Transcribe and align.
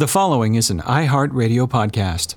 The 0.00 0.06
following 0.06 0.54
is 0.54 0.70
an 0.70 0.78
iHeartRadio 0.82 1.68
podcast. 1.68 2.36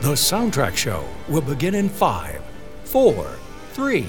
The 0.00 0.12
Soundtrack 0.12 0.76
Show 0.76 1.04
will 1.28 1.40
begin 1.40 1.74
in 1.74 1.88
five, 1.88 2.40
four, 2.84 3.36
three. 3.72 4.06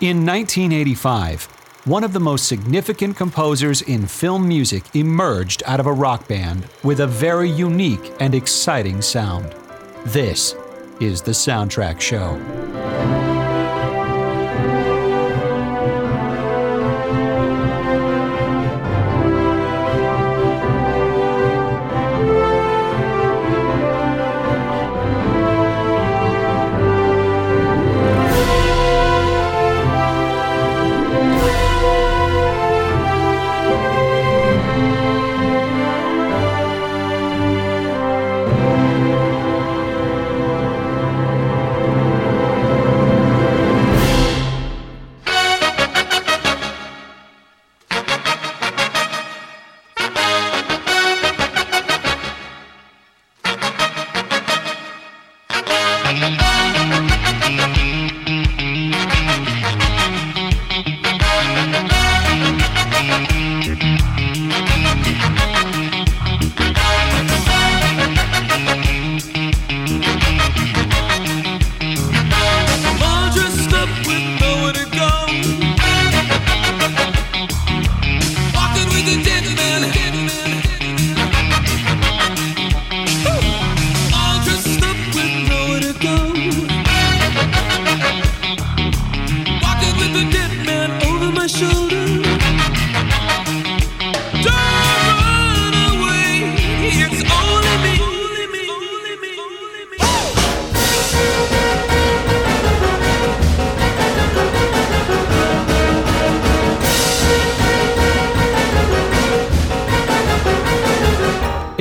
In 0.00 0.24
1985, 0.24 1.44
one 1.84 2.04
of 2.04 2.14
the 2.14 2.20
most 2.20 2.48
significant 2.48 3.18
composers 3.18 3.82
in 3.82 4.06
film 4.06 4.48
music 4.48 4.84
emerged 4.96 5.62
out 5.66 5.78
of 5.78 5.84
a 5.84 5.92
rock 5.92 6.26
band 6.26 6.66
with 6.84 7.00
a 7.00 7.06
very 7.06 7.50
unique 7.50 8.14
and 8.18 8.34
exciting 8.34 9.02
sound. 9.02 9.54
This 10.06 10.54
is 11.00 11.20
The 11.20 11.32
Soundtrack 11.32 12.00
Show. 12.00 12.40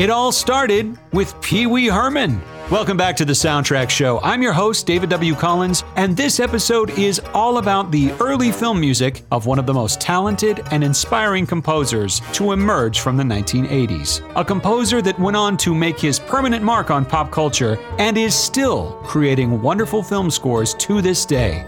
It 0.03 0.09
all 0.09 0.33
started 0.33 0.97
with 1.13 1.33
Pee 1.39 1.65
Wee 1.65 1.87
Herman. 1.87 2.41
Welcome 2.69 2.97
back 2.97 3.15
to 3.15 3.23
the 3.23 3.31
Soundtrack 3.31 3.89
Show. 3.89 4.19
I'm 4.19 4.41
your 4.41 4.51
host, 4.51 4.85
David 4.85 5.09
W. 5.11 5.33
Collins, 5.33 5.85
and 5.95 6.17
this 6.17 6.41
episode 6.41 6.89
is 6.99 7.21
all 7.33 7.57
about 7.57 7.89
the 7.89 8.11
early 8.19 8.51
film 8.51 8.81
music 8.81 9.21
of 9.31 9.45
one 9.45 9.59
of 9.59 9.65
the 9.65 9.73
most 9.73 10.01
talented 10.01 10.61
and 10.71 10.83
inspiring 10.83 11.47
composers 11.47 12.21
to 12.33 12.51
emerge 12.51 12.99
from 12.99 13.15
the 13.15 13.23
1980s. 13.23 14.29
A 14.35 14.43
composer 14.43 15.01
that 15.01 15.17
went 15.21 15.37
on 15.37 15.55
to 15.55 15.73
make 15.73 15.97
his 15.97 16.19
permanent 16.19 16.65
mark 16.65 16.91
on 16.91 17.05
pop 17.05 17.31
culture 17.31 17.79
and 17.97 18.17
is 18.17 18.35
still 18.35 18.99
creating 19.05 19.61
wonderful 19.61 20.03
film 20.03 20.29
scores 20.29 20.73
to 20.73 21.01
this 21.01 21.25
day. 21.25 21.65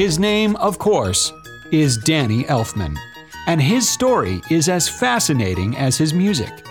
His 0.00 0.18
name, 0.18 0.56
of 0.56 0.78
course, 0.78 1.30
is 1.70 1.98
Danny 1.98 2.44
Elfman, 2.44 2.96
and 3.46 3.60
his 3.60 3.86
story 3.86 4.40
is 4.50 4.66
as 4.70 4.88
fascinating 4.88 5.76
as 5.76 5.98
his 5.98 6.14
music. 6.14 6.64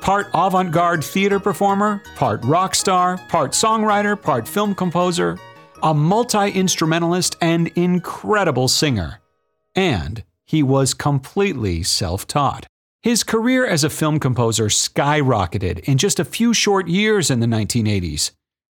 Part 0.00 0.26
avant 0.34 0.72
garde 0.72 1.04
theater 1.04 1.38
performer, 1.38 2.02
part 2.16 2.44
rock 2.44 2.74
star, 2.74 3.18
part 3.28 3.52
songwriter, 3.52 4.20
part 4.20 4.48
film 4.48 4.74
composer, 4.74 5.38
a 5.84 5.94
multi 5.94 6.50
instrumentalist, 6.50 7.36
and 7.40 7.68
incredible 7.76 8.66
singer. 8.66 9.20
And 9.76 10.24
he 10.44 10.64
was 10.64 10.92
completely 10.92 11.84
self 11.84 12.26
taught. 12.26 12.66
His 13.00 13.22
career 13.22 13.64
as 13.64 13.84
a 13.84 13.90
film 13.90 14.18
composer 14.18 14.66
skyrocketed 14.66 15.84
in 15.84 15.98
just 15.98 16.18
a 16.18 16.24
few 16.24 16.52
short 16.52 16.88
years 16.88 17.30
in 17.30 17.38
the 17.38 17.46
1980s 17.46 18.32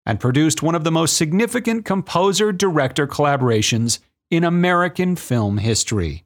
and 0.08 0.18
produced 0.18 0.62
one 0.62 0.74
of 0.74 0.84
the 0.84 0.90
most 0.90 1.18
significant 1.18 1.84
composer 1.84 2.50
director 2.50 3.06
collaborations 3.06 3.98
in 4.30 4.42
American 4.42 5.14
film 5.14 5.58
history. 5.58 6.24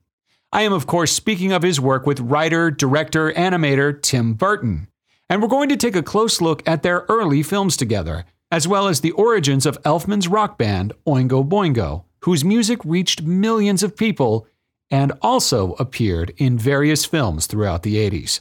I 0.53 0.63
am, 0.63 0.73
of 0.73 0.87
course, 0.87 1.11
speaking 1.11 1.51
of 1.51 1.65
his 1.65 1.81
work 1.81 2.07
with 2.07 2.21
writer, 2.21 2.71
director, 2.71 3.33
animator 3.33 4.01
Tim 4.01 4.35
Burton. 4.35 4.87
And 5.29 5.43
we're 5.43 5.49
going 5.49 5.69
to 5.69 5.77
take 5.77 5.97
a 5.97 6.03
close 6.03 6.41
look 6.41 6.63
at 6.67 6.85
their 6.85 7.05
early 7.09 7.43
films 7.43 7.77
together, 7.77 8.25
as 8.53 8.69
well 8.69 8.87
as 8.87 9.01
the 9.01 9.13
origins 9.13 9.67
of 9.67 9.83
Elfman's 9.83 10.29
rock 10.29 10.59
band, 10.59 10.93
Oingo 11.05 11.47
Boingo, 11.47 12.05
whose 12.21 12.45
music 12.45 12.79
reached 12.85 13.23
millions 13.23 13.83
of 13.83 13.97
people 13.97 14.47
and 14.91 15.11
also 15.23 15.73
appeared 15.73 16.33
in 16.37 16.57
various 16.57 17.05
films 17.05 17.47
throughout 17.47 17.83
the 17.83 17.97
80s. 17.97 18.41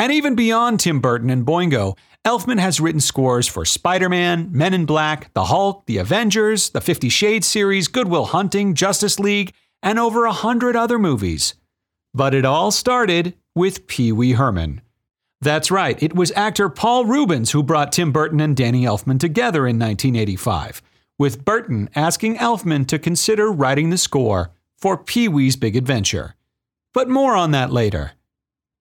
And 0.00 0.12
even 0.12 0.34
beyond 0.34 0.80
Tim 0.80 1.00
Burton 1.00 1.28
and 1.28 1.44
Boingo, 1.44 1.94
Elfman 2.24 2.58
has 2.58 2.80
written 2.80 3.02
scores 3.02 3.46
for 3.46 3.66
Spider 3.66 4.08
Man, 4.08 4.48
Men 4.50 4.72
in 4.72 4.86
Black, 4.86 5.30
The 5.34 5.44
Hulk, 5.44 5.84
The 5.84 5.98
Avengers, 5.98 6.70
the 6.70 6.80
Fifty 6.80 7.10
Shades 7.10 7.46
series, 7.46 7.86
Good 7.86 8.08
Will 8.08 8.24
Hunting, 8.24 8.72
Justice 8.72 9.20
League, 9.20 9.52
and 9.82 9.98
over 9.98 10.24
a 10.24 10.32
hundred 10.32 10.74
other 10.74 10.98
movies. 10.98 11.52
But 12.14 12.34
it 12.34 12.46
all 12.46 12.70
started 12.70 13.34
with 13.54 13.86
Pee 13.88 14.10
Wee 14.10 14.32
Herman. 14.32 14.80
That's 15.42 15.70
right, 15.70 16.02
it 16.02 16.16
was 16.16 16.32
actor 16.32 16.70
Paul 16.70 17.04
Reubens 17.04 17.50
who 17.50 17.62
brought 17.62 17.92
Tim 17.92 18.10
Burton 18.10 18.40
and 18.40 18.56
Danny 18.56 18.84
Elfman 18.84 19.20
together 19.20 19.66
in 19.66 19.78
1985, 19.78 20.80
with 21.18 21.44
Burton 21.44 21.90
asking 21.94 22.36
Elfman 22.36 22.86
to 22.88 22.98
consider 22.98 23.52
writing 23.52 23.90
the 23.90 23.98
score 23.98 24.50
for 24.78 24.96
Pee 24.96 25.28
Wee's 25.28 25.56
Big 25.56 25.76
Adventure. 25.76 26.36
But 26.94 27.10
more 27.10 27.36
on 27.36 27.50
that 27.50 27.70
later. 27.70 28.12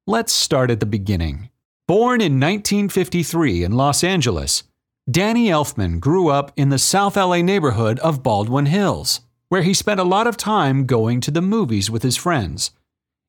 Let's 0.09 0.33
start 0.33 0.71
at 0.71 0.79
the 0.79 0.87
beginning. 0.87 1.51
Born 1.87 2.19
in 2.19 2.39
1953 2.39 3.63
in 3.63 3.73
Los 3.73 4.03
Angeles, 4.03 4.63
Danny 5.07 5.49
Elfman 5.49 5.99
grew 5.99 6.29
up 6.29 6.51
in 6.55 6.69
the 6.69 6.79
South 6.79 7.15
LA 7.15 7.43
neighborhood 7.43 7.99
of 7.99 8.23
Baldwin 8.23 8.65
Hills, 8.65 9.21
where 9.49 9.61
he 9.61 9.71
spent 9.71 9.99
a 9.99 10.03
lot 10.03 10.25
of 10.25 10.35
time 10.35 10.87
going 10.87 11.21
to 11.21 11.29
the 11.29 11.43
movies 11.43 11.91
with 11.91 12.01
his 12.01 12.17
friends. 12.17 12.71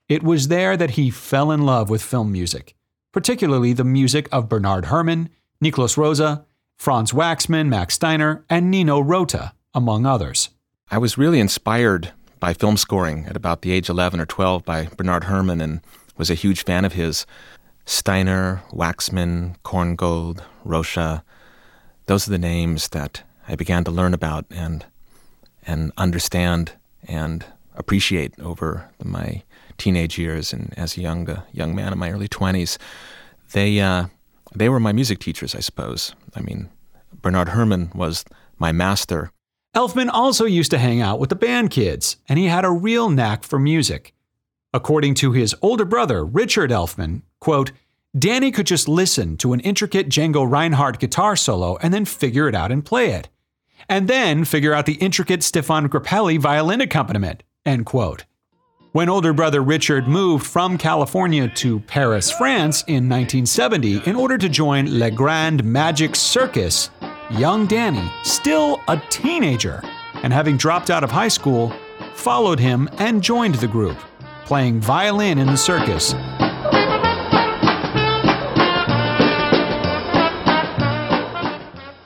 It 0.09 0.23
was 0.23 0.49
there 0.49 0.75
that 0.79 0.93
he 0.93 1.11
fell 1.11 1.51
in 1.51 1.67
love 1.67 1.91
with 1.91 2.01
film 2.01 2.33
music, 2.33 2.75
particularly 3.13 3.75
the 3.75 3.85
music 3.85 4.27
of 4.33 4.49
Bernard 4.49 4.87
Herrmann, 4.87 5.29
Miklós 5.63 5.99
Rózsa, 5.99 6.47
Franz 6.79 7.13
Waxman, 7.13 7.69
Max 7.69 7.97
Steiner, 7.97 8.47
and 8.49 8.71
Nino 8.71 9.01
Rota, 9.01 9.53
among 9.75 10.07
others. 10.07 10.49
I 10.91 10.97
was 10.97 11.19
really 11.19 11.41
inspired 11.41 12.13
by 12.39 12.55
film 12.55 12.79
scoring 12.79 13.27
at 13.27 13.37
about 13.37 13.61
the 13.61 13.71
age 13.71 13.91
11 13.91 14.19
or 14.19 14.25
12 14.25 14.65
by 14.65 14.87
Bernard 14.97 15.25
Herrmann 15.25 15.61
and 15.61 15.83
was 16.21 16.31
a 16.31 16.35
huge 16.35 16.65
fan 16.65 16.85
of 16.85 16.93
his. 16.93 17.25
Steiner, 17.87 18.63
Waxman, 18.73 19.57
Korngold, 19.65 20.43
Rózsa, 20.67 21.23
those 22.07 22.29
are 22.29 22.31
the 22.31 22.39
names 22.39 22.89
that 22.91 23.23
I 23.49 23.57
began 23.57 23.85
to 23.85 23.91
learn 23.91 24.13
about 24.13 24.45
and 24.51 24.85
and 25.67 25.93
understand 25.97 26.73
and 27.09 27.45
appreciate 27.75 28.39
over 28.39 28.91
my 29.03 29.43
teenage 29.79 30.19
years 30.19 30.53
and 30.53 30.75
as 30.77 30.99
a 30.99 31.01
young 31.01 31.29
uh, 31.29 31.43
young 31.53 31.75
man 31.75 31.93
in 31.93 31.99
my 31.99 32.11
early 32.11 32.29
20s. 32.29 32.77
They 33.53 33.81
uh, 33.81 34.07
they 34.55 34.69
were 34.69 34.79
my 34.79 34.93
music 34.93 35.21
teachers, 35.21 35.55
I 35.55 35.61
suppose. 35.61 36.15
I 36.37 36.43
mean, 36.43 36.69
Bernard 37.23 37.49
Herrmann 37.49 37.93
was 37.95 38.27
my 38.59 38.73
master. 38.73 39.33
Elfman 39.75 40.11
also 40.13 40.45
used 40.45 40.71
to 40.73 40.79
hang 40.79 41.01
out 41.01 41.19
with 41.19 41.31
the 41.31 41.37
band 41.47 41.71
kids, 41.71 42.19
and 42.29 42.39
he 42.39 42.45
had 42.45 42.67
a 42.67 42.71
real 42.71 43.09
knack 43.09 43.43
for 43.43 43.59
music. 43.59 44.13
According 44.73 45.15
to 45.17 45.33
his 45.33 45.55
older 45.63 45.85
brother, 45.85 46.25
Richard 46.25 46.71
Elfman, 46.71 47.23
quote, 47.41 47.73
Danny 48.17 48.51
could 48.51 48.67
just 48.67 48.89
listen 48.89 49.37
to 49.39 49.53
an 49.53 49.61
intricate 49.61 50.09
Django 50.09 50.49
Reinhardt 50.49 50.99
guitar 50.99 51.37
solo 51.37 51.77
and 51.79 51.95
then 51.95 52.05
figure 52.05 52.49
it 52.49 52.55
out 52.55 52.73
and 52.73 52.85
play 52.85 53.11
it. 53.11 53.29
And 53.89 54.09
then 54.09 54.45
figure 54.45 54.73
out 54.73 54.87
the 54.87 54.95
intricate 54.95 55.43
Stefan 55.43 55.89
Grappelli 55.89 56.39
violin 56.39 56.81
accompaniment, 56.81 57.43
end 57.65 57.87
quote. 57.87 58.25
When 58.93 59.09
older 59.09 59.33
brother 59.33 59.63
Richard 59.63 60.09
moved 60.09 60.45
from 60.47 60.77
California 60.77 61.49
to 61.49 61.79
Paris, 61.81 62.31
France 62.31 62.83
in 62.89 63.09
1970 63.09 64.09
in 64.09 64.17
order 64.17 64.37
to 64.39 64.49
join 64.49 64.99
Le 64.99 65.11
Grand 65.11 65.63
Magic 65.63 66.17
Circus, 66.17 66.91
young 67.31 67.67
Danny, 67.67 68.11
still 68.25 68.81
a 68.89 69.01
teenager 69.11 69.83
and 70.23 70.33
having 70.33 70.57
dropped 70.57 70.91
out 70.91 71.05
of 71.05 71.11
high 71.11 71.29
school, 71.29 71.73
followed 72.15 72.59
him 72.59 72.89
and 72.99 73.23
joined 73.23 73.55
the 73.57 73.69
group, 73.69 73.97
playing 74.51 74.81
violin 74.81 75.39
in 75.39 75.47
the 75.47 75.57
circus 75.57 76.13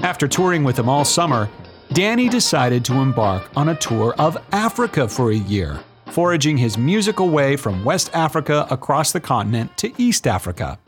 After 0.04 0.28
touring 0.28 0.62
with 0.62 0.78
him 0.78 0.86
all 0.86 1.06
summer, 1.06 1.48
Danny 1.94 2.28
decided 2.28 2.84
to 2.84 3.00
embark 3.00 3.48
on 3.56 3.70
a 3.70 3.74
tour 3.76 4.14
of 4.18 4.36
Africa 4.52 5.08
for 5.08 5.30
a 5.30 5.34
year, 5.34 5.80
foraging 6.04 6.58
his 6.58 6.76
musical 6.76 7.30
way 7.30 7.56
from 7.56 7.82
West 7.82 8.10
Africa 8.12 8.66
across 8.70 9.10
the 9.10 9.20
continent 9.20 9.74
to 9.78 9.90
East 9.96 10.26
Africa. 10.26 10.78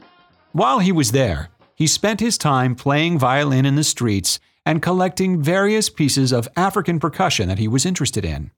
While 0.52 0.80
he 0.80 0.92
was 0.92 1.12
there, 1.12 1.48
he 1.74 1.86
spent 1.86 2.20
his 2.20 2.36
time 2.36 2.74
playing 2.74 3.18
violin 3.18 3.64
in 3.64 3.76
the 3.76 3.82
streets 3.82 4.40
and 4.66 4.82
collecting 4.82 5.42
various 5.42 5.88
pieces 5.88 6.32
of 6.32 6.48
African 6.54 7.00
percussion 7.00 7.48
that 7.48 7.58
he 7.58 7.66
was 7.66 7.86
interested 7.86 8.26
in. 8.26 8.50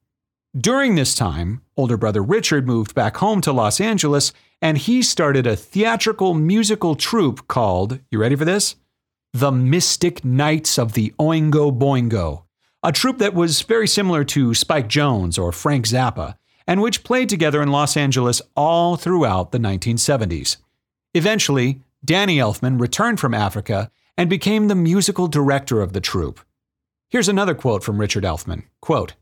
During 0.57 0.95
this 0.95 1.13
time, 1.13 1.61
older 1.77 1.95
brother 1.95 2.23
Richard 2.23 2.65
moved 2.65 2.95
back 2.95 3.17
home 3.17 3.39
to 3.41 3.53
Los 3.53 3.79
Angeles 3.79 4.33
and 4.59 4.79
he 4.79 5.03
started 5.03 5.45
a 5.45 5.55
theatrical 5.55 6.33
musical 6.33 6.95
troupe 6.95 7.47
called, 7.47 7.99
you 8.09 8.19
ready 8.19 8.35
for 8.35 8.45
this? 8.45 8.75
The 9.31 9.51
Mystic 9.51 10.25
Knights 10.25 10.79
of 10.79 10.93
the 10.93 11.13
Oingo 11.19 11.77
Boingo, 11.77 12.45
a 12.81 12.91
troupe 12.91 13.19
that 13.19 13.35
was 13.35 13.61
very 13.61 13.87
similar 13.87 14.23
to 14.23 14.55
Spike 14.55 14.87
Jones 14.87 15.37
or 15.37 15.51
Frank 15.51 15.85
Zappa, 15.85 16.35
and 16.65 16.81
which 16.81 17.03
played 17.03 17.29
together 17.29 17.61
in 17.61 17.69
Los 17.69 17.95
Angeles 17.95 18.41
all 18.55 18.95
throughout 18.95 19.51
the 19.51 19.59
1970s. 19.59 20.57
Eventually, 21.13 21.81
Danny 22.03 22.37
Elfman 22.37 22.81
returned 22.81 23.19
from 23.19 23.35
Africa 23.35 23.91
and 24.17 24.31
became 24.31 24.67
the 24.67 24.73
musical 24.73 25.27
director 25.27 25.79
of 25.79 25.93
the 25.93 26.01
troupe. 26.01 26.39
Here's 27.07 27.29
another 27.29 27.53
quote 27.53 27.83
from 27.83 27.99
Richard 27.99 28.23
Elfman 28.23 28.63
quote, 28.81 29.13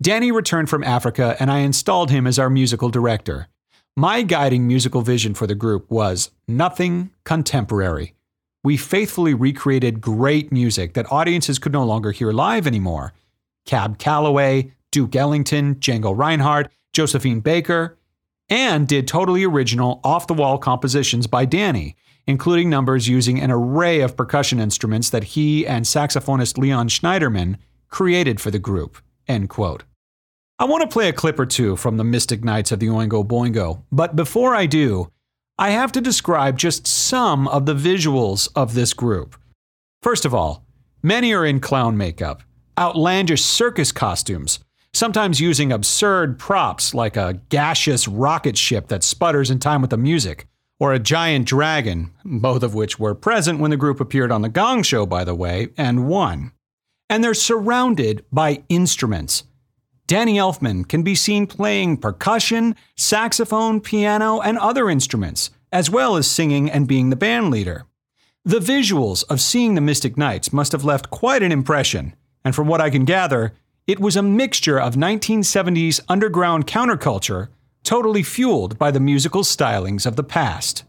Danny 0.00 0.30
returned 0.30 0.70
from 0.70 0.84
Africa 0.84 1.36
and 1.40 1.50
I 1.50 1.58
installed 1.58 2.10
him 2.10 2.26
as 2.26 2.38
our 2.38 2.50
musical 2.50 2.88
director. 2.88 3.48
My 3.96 4.22
guiding 4.22 4.66
musical 4.66 5.02
vision 5.02 5.34
for 5.34 5.46
the 5.46 5.56
group 5.56 5.90
was 5.90 6.30
nothing 6.46 7.10
contemporary 7.24 8.14
we 8.64 8.76
faithfully 8.76 9.34
recreated 9.34 10.00
great 10.00 10.50
music 10.50 10.94
that 10.94 11.10
audiences 11.12 11.58
could 11.58 11.72
no 11.72 11.84
longer 11.84 12.12
hear 12.12 12.32
live 12.32 12.66
anymore. 12.66 13.14
Cab 13.64 13.98
Calloway, 13.98 14.72
Duke 14.90 15.14
Ellington, 15.14 15.76
Django 15.76 16.16
Reinhardt, 16.16 16.70
Josephine 16.92 17.40
Baker, 17.40 17.96
and 18.48 18.88
did 18.88 19.06
totally 19.06 19.44
original, 19.44 20.00
off 20.02 20.26
the 20.26 20.34
wall 20.34 20.58
compositions 20.58 21.26
by 21.26 21.44
Danny, 21.44 21.96
including 22.26 22.68
numbers 22.68 23.08
using 23.08 23.40
an 23.40 23.50
array 23.50 24.00
of 24.00 24.16
percussion 24.16 24.58
instruments 24.58 25.10
that 25.10 25.24
he 25.24 25.66
and 25.66 25.84
saxophonist 25.84 26.58
Leon 26.58 26.88
Schneiderman 26.88 27.56
created 27.88 28.40
for 28.40 28.50
the 28.50 28.58
group. 28.58 28.98
End 29.28 29.48
quote. 29.48 29.84
I 30.58 30.64
want 30.64 30.82
to 30.82 30.92
play 30.92 31.08
a 31.08 31.12
clip 31.12 31.38
or 31.38 31.46
two 31.46 31.76
from 31.76 31.98
the 31.98 32.04
Mystic 32.04 32.42
Knights 32.42 32.72
of 32.72 32.80
the 32.80 32.88
Oingo 32.88 33.24
Boingo, 33.24 33.82
but 33.92 34.16
before 34.16 34.56
I 34.56 34.66
do, 34.66 35.12
I 35.58 35.70
have 35.70 35.92
to 35.92 36.00
describe 36.00 36.58
just 36.58 36.86
some 36.86 37.46
of 37.48 37.66
the 37.66 37.74
visuals 37.74 38.48
of 38.56 38.74
this 38.74 38.92
group. 38.92 39.36
First 40.02 40.24
of 40.24 40.34
all, 40.34 40.64
many 41.02 41.32
are 41.34 41.44
in 41.44 41.60
clown 41.60 41.96
makeup, 41.96 42.42
outlandish 42.78 43.42
circus 43.42 43.92
costumes, 43.92 44.60
sometimes 44.92 45.40
using 45.40 45.70
absurd 45.70 46.38
props 46.38 46.94
like 46.94 47.16
a 47.16 47.40
gaseous 47.50 48.08
rocket 48.08 48.56
ship 48.56 48.88
that 48.88 49.04
sputters 49.04 49.50
in 49.50 49.58
time 49.58 49.80
with 49.80 49.90
the 49.90 49.96
music, 49.96 50.46
or 50.80 50.92
a 50.92 50.98
giant 50.98 51.46
dragon, 51.46 52.12
both 52.24 52.62
of 52.62 52.74
which 52.74 52.98
were 52.98 53.14
present 53.14 53.60
when 53.60 53.70
the 53.70 53.76
group 53.76 54.00
appeared 54.00 54.32
on 54.32 54.42
The 54.42 54.48
Gong 54.48 54.82
Show, 54.82 55.06
by 55.06 55.24
the 55.24 55.34
way, 55.34 55.68
and 55.76 56.08
won. 56.08 56.52
And 57.10 57.24
they're 57.24 57.34
surrounded 57.34 58.24
by 58.30 58.62
instruments 58.68 59.44
Danny 60.08 60.38
Elfman 60.38 60.88
can 60.88 61.02
be 61.02 61.14
seen 61.14 61.46
playing 61.46 61.98
percussion, 61.98 62.74
saxophone, 62.96 63.78
piano, 63.82 64.40
and 64.40 64.56
other 64.56 64.88
instruments, 64.88 65.50
as 65.70 65.90
well 65.90 66.16
as 66.16 66.26
singing 66.26 66.70
and 66.70 66.88
being 66.88 67.10
the 67.10 67.16
band 67.16 67.50
leader. 67.50 67.84
The 68.42 68.58
visuals 68.58 69.22
of 69.28 69.38
seeing 69.38 69.74
the 69.74 69.82
Mystic 69.82 70.16
Knights 70.16 70.50
must 70.50 70.72
have 70.72 70.82
left 70.82 71.10
quite 71.10 71.42
an 71.42 71.52
impression, 71.52 72.16
and 72.42 72.54
from 72.54 72.68
what 72.68 72.80
I 72.80 72.88
can 72.88 73.04
gather, 73.04 73.52
it 73.86 74.00
was 74.00 74.16
a 74.16 74.22
mixture 74.22 74.80
of 74.80 74.94
1970s 74.94 76.00
underground 76.08 76.66
counterculture, 76.66 77.48
totally 77.84 78.22
fueled 78.22 78.78
by 78.78 78.90
the 78.90 79.00
musical 79.00 79.42
stylings 79.42 80.06
of 80.06 80.16
the 80.16 80.24
past. 80.24 80.84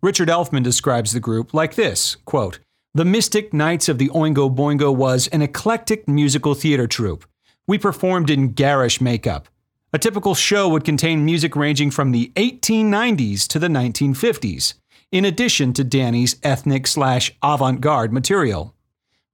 Richard 0.00 0.28
Elfman 0.28 0.62
describes 0.62 1.10
the 1.10 1.18
group 1.18 1.52
like 1.52 1.74
this 1.74 2.18
quote, 2.24 2.60
The 2.96 3.04
Mystic 3.04 3.52
Knights 3.52 3.88
of 3.88 3.98
the 3.98 4.08
Oingo 4.10 4.54
Boingo 4.54 4.94
was 4.94 5.26
an 5.28 5.42
eclectic 5.42 6.06
musical 6.06 6.54
theater 6.54 6.86
troupe 6.86 7.24
we 7.66 7.76
performed 7.76 8.30
in 8.30 8.52
garish 8.52 9.00
makeup. 9.00 9.48
A 9.92 9.98
typical 9.98 10.36
show 10.36 10.68
would 10.68 10.84
contain 10.84 11.24
music 11.24 11.56
ranging 11.56 11.90
from 11.90 12.12
the 12.12 12.30
1890s 12.36 13.48
to 13.48 13.58
the 13.58 13.66
1950s, 13.66 14.74
in 15.10 15.24
addition 15.24 15.72
to 15.72 15.82
Danny's 15.82 16.36
ethnic 16.44 16.86
slash 16.86 17.34
avant 17.42 17.80
garde 17.80 18.12
material. 18.12 18.76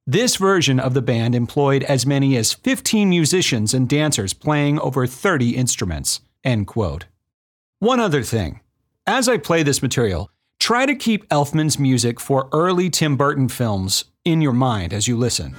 This 0.06 0.36
version 0.36 0.80
of 0.80 0.94
the 0.94 1.02
band 1.02 1.34
employed 1.34 1.82
as 1.82 2.06
many 2.06 2.38
as 2.38 2.54
15 2.54 3.10
musicians 3.10 3.74
and 3.74 3.86
dancers 3.86 4.32
playing 4.32 4.78
over 4.80 5.06
30 5.06 5.50
instruments. 5.54 6.20
End 6.44 6.66
quote. 6.66 7.04
One 7.78 8.00
other 8.00 8.22
thing. 8.22 8.60
As 9.06 9.28
I 9.28 9.36
play 9.36 9.62
this 9.62 9.82
material, 9.82 10.30
try 10.60 10.86
to 10.86 10.94
keep 10.94 11.28
Elfman's 11.30 11.78
music 11.78 12.20
for 12.20 12.48
early 12.52 12.88
Tim 12.88 13.16
Burton 13.16 13.48
films 13.48 14.04
in 14.24 14.40
your 14.40 14.52
mind 14.52 14.92
as 14.92 15.08
you 15.08 15.16
listen. 15.16 15.56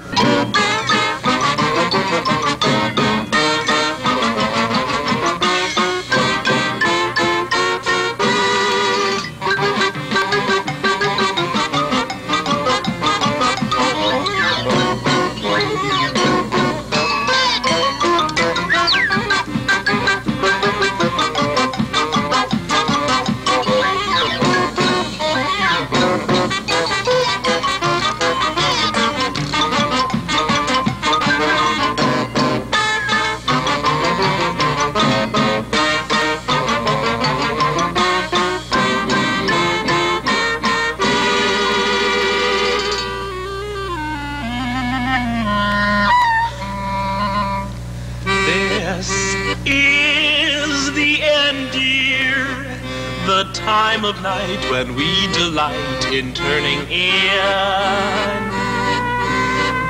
Of 54.11 54.21
night 54.21 54.59
when 54.69 54.93
we 54.95 55.07
delight 55.31 56.03
in 56.11 56.33
turning 56.33 56.81
in. 56.91 58.39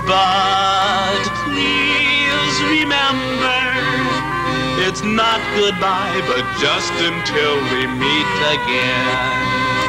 But 0.06 1.22
please 1.46 2.56
remember, 2.78 3.62
it's 4.86 5.02
not 5.02 5.42
goodbye, 5.58 6.22
but 6.30 6.46
just 6.62 6.94
until 7.10 7.56
we 7.74 7.82
meet 8.04 8.34
again. 8.56 9.82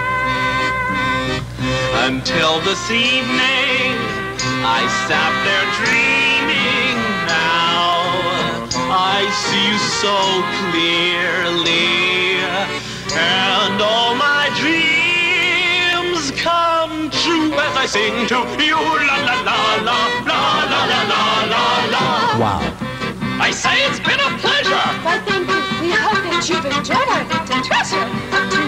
Until 2.09 2.61
this 2.61 2.85
evening, 2.91 3.93
I 4.65 4.81
sat 5.09 5.33
there 5.45 5.69
dreaming 5.85 6.97
now. 7.29 7.93
I 8.89 9.29
see 9.45 9.65
you 9.69 9.79
so 10.01 10.17
clearly, 10.71 12.12
and 13.23 13.81
all 13.81 14.15
my 14.15 14.51
dreams 14.61 16.31
come 16.41 17.11
true 17.11 17.53
as 17.55 17.75
I 17.77 17.87
sing 17.87 18.27
to 18.29 18.39
you. 18.63 18.77
La 18.77 19.17
la 19.29 19.37
la 19.49 19.59
la 19.89 19.99
la 20.29 20.41
la 20.71 20.83
la 20.91 21.01
la 21.13 21.23
la 21.53 21.65
la. 21.95 22.05
Wow. 22.43 22.61
I 23.41 23.51
say 23.51 23.75
it's 23.87 24.01
been 24.01 24.21
a 24.21 24.31
pleasure. 24.39 24.87
Why, 25.07 25.19
thank 25.27 25.49
you. 25.49 25.59
We 25.83 25.91
hope 25.91 26.23
that 26.31 26.45
you've 26.49 26.67
enjoyed 26.67 27.09
our 27.11 27.25
vintage 27.27 27.67
treasure 27.67 28.07
of 28.37 28.43
true. 28.51 28.63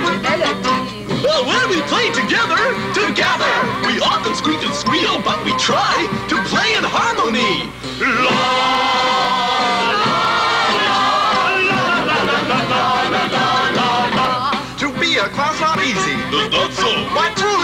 Well, 1.25 1.47
when 1.47 1.71
we 1.71 1.81
play 1.89 2.11
together, 2.13 2.61
together, 2.93 3.55
we 3.87 3.99
often 4.01 4.35
squeak 4.35 4.61
and 4.63 4.75
squeal, 4.75 5.23
but 5.23 5.43
we 5.45 5.57
try 5.57 6.05
to 6.29 6.37
play 6.53 6.75
in 6.77 6.85
harmony. 6.85 7.71
La, 7.99 8.84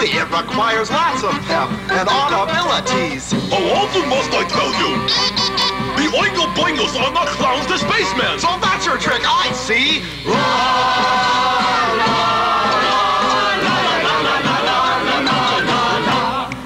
Why 0.01 0.07
it 0.07 0.31
requires 0.31 0.89
lots 0.89 1.21
of 1.23 1.29
pep 1.45 1.69
and 1.93 2.09
audibilities. 2.09 3.31
How 3.53 3.61
often 3.77 4.09
must 4.09 4.33
I 4.33 4.49
tell 4.49 4.73
you? 4.81 4.97
The 5.93 6.09
Oingo 6.17 6.51
Boingos 6.57 6.99
are 6.99 7.13
not 7.13 7.27
clowns, 7.27 7.67
they're 7.67 7.77
spacemen. 7.77 8.39
So 8.39 8.47
that's 8.59 8.83
your 8.83 8.97
trick, 8.97 9.21
I 9.23 9.51
see. 9.53 10.01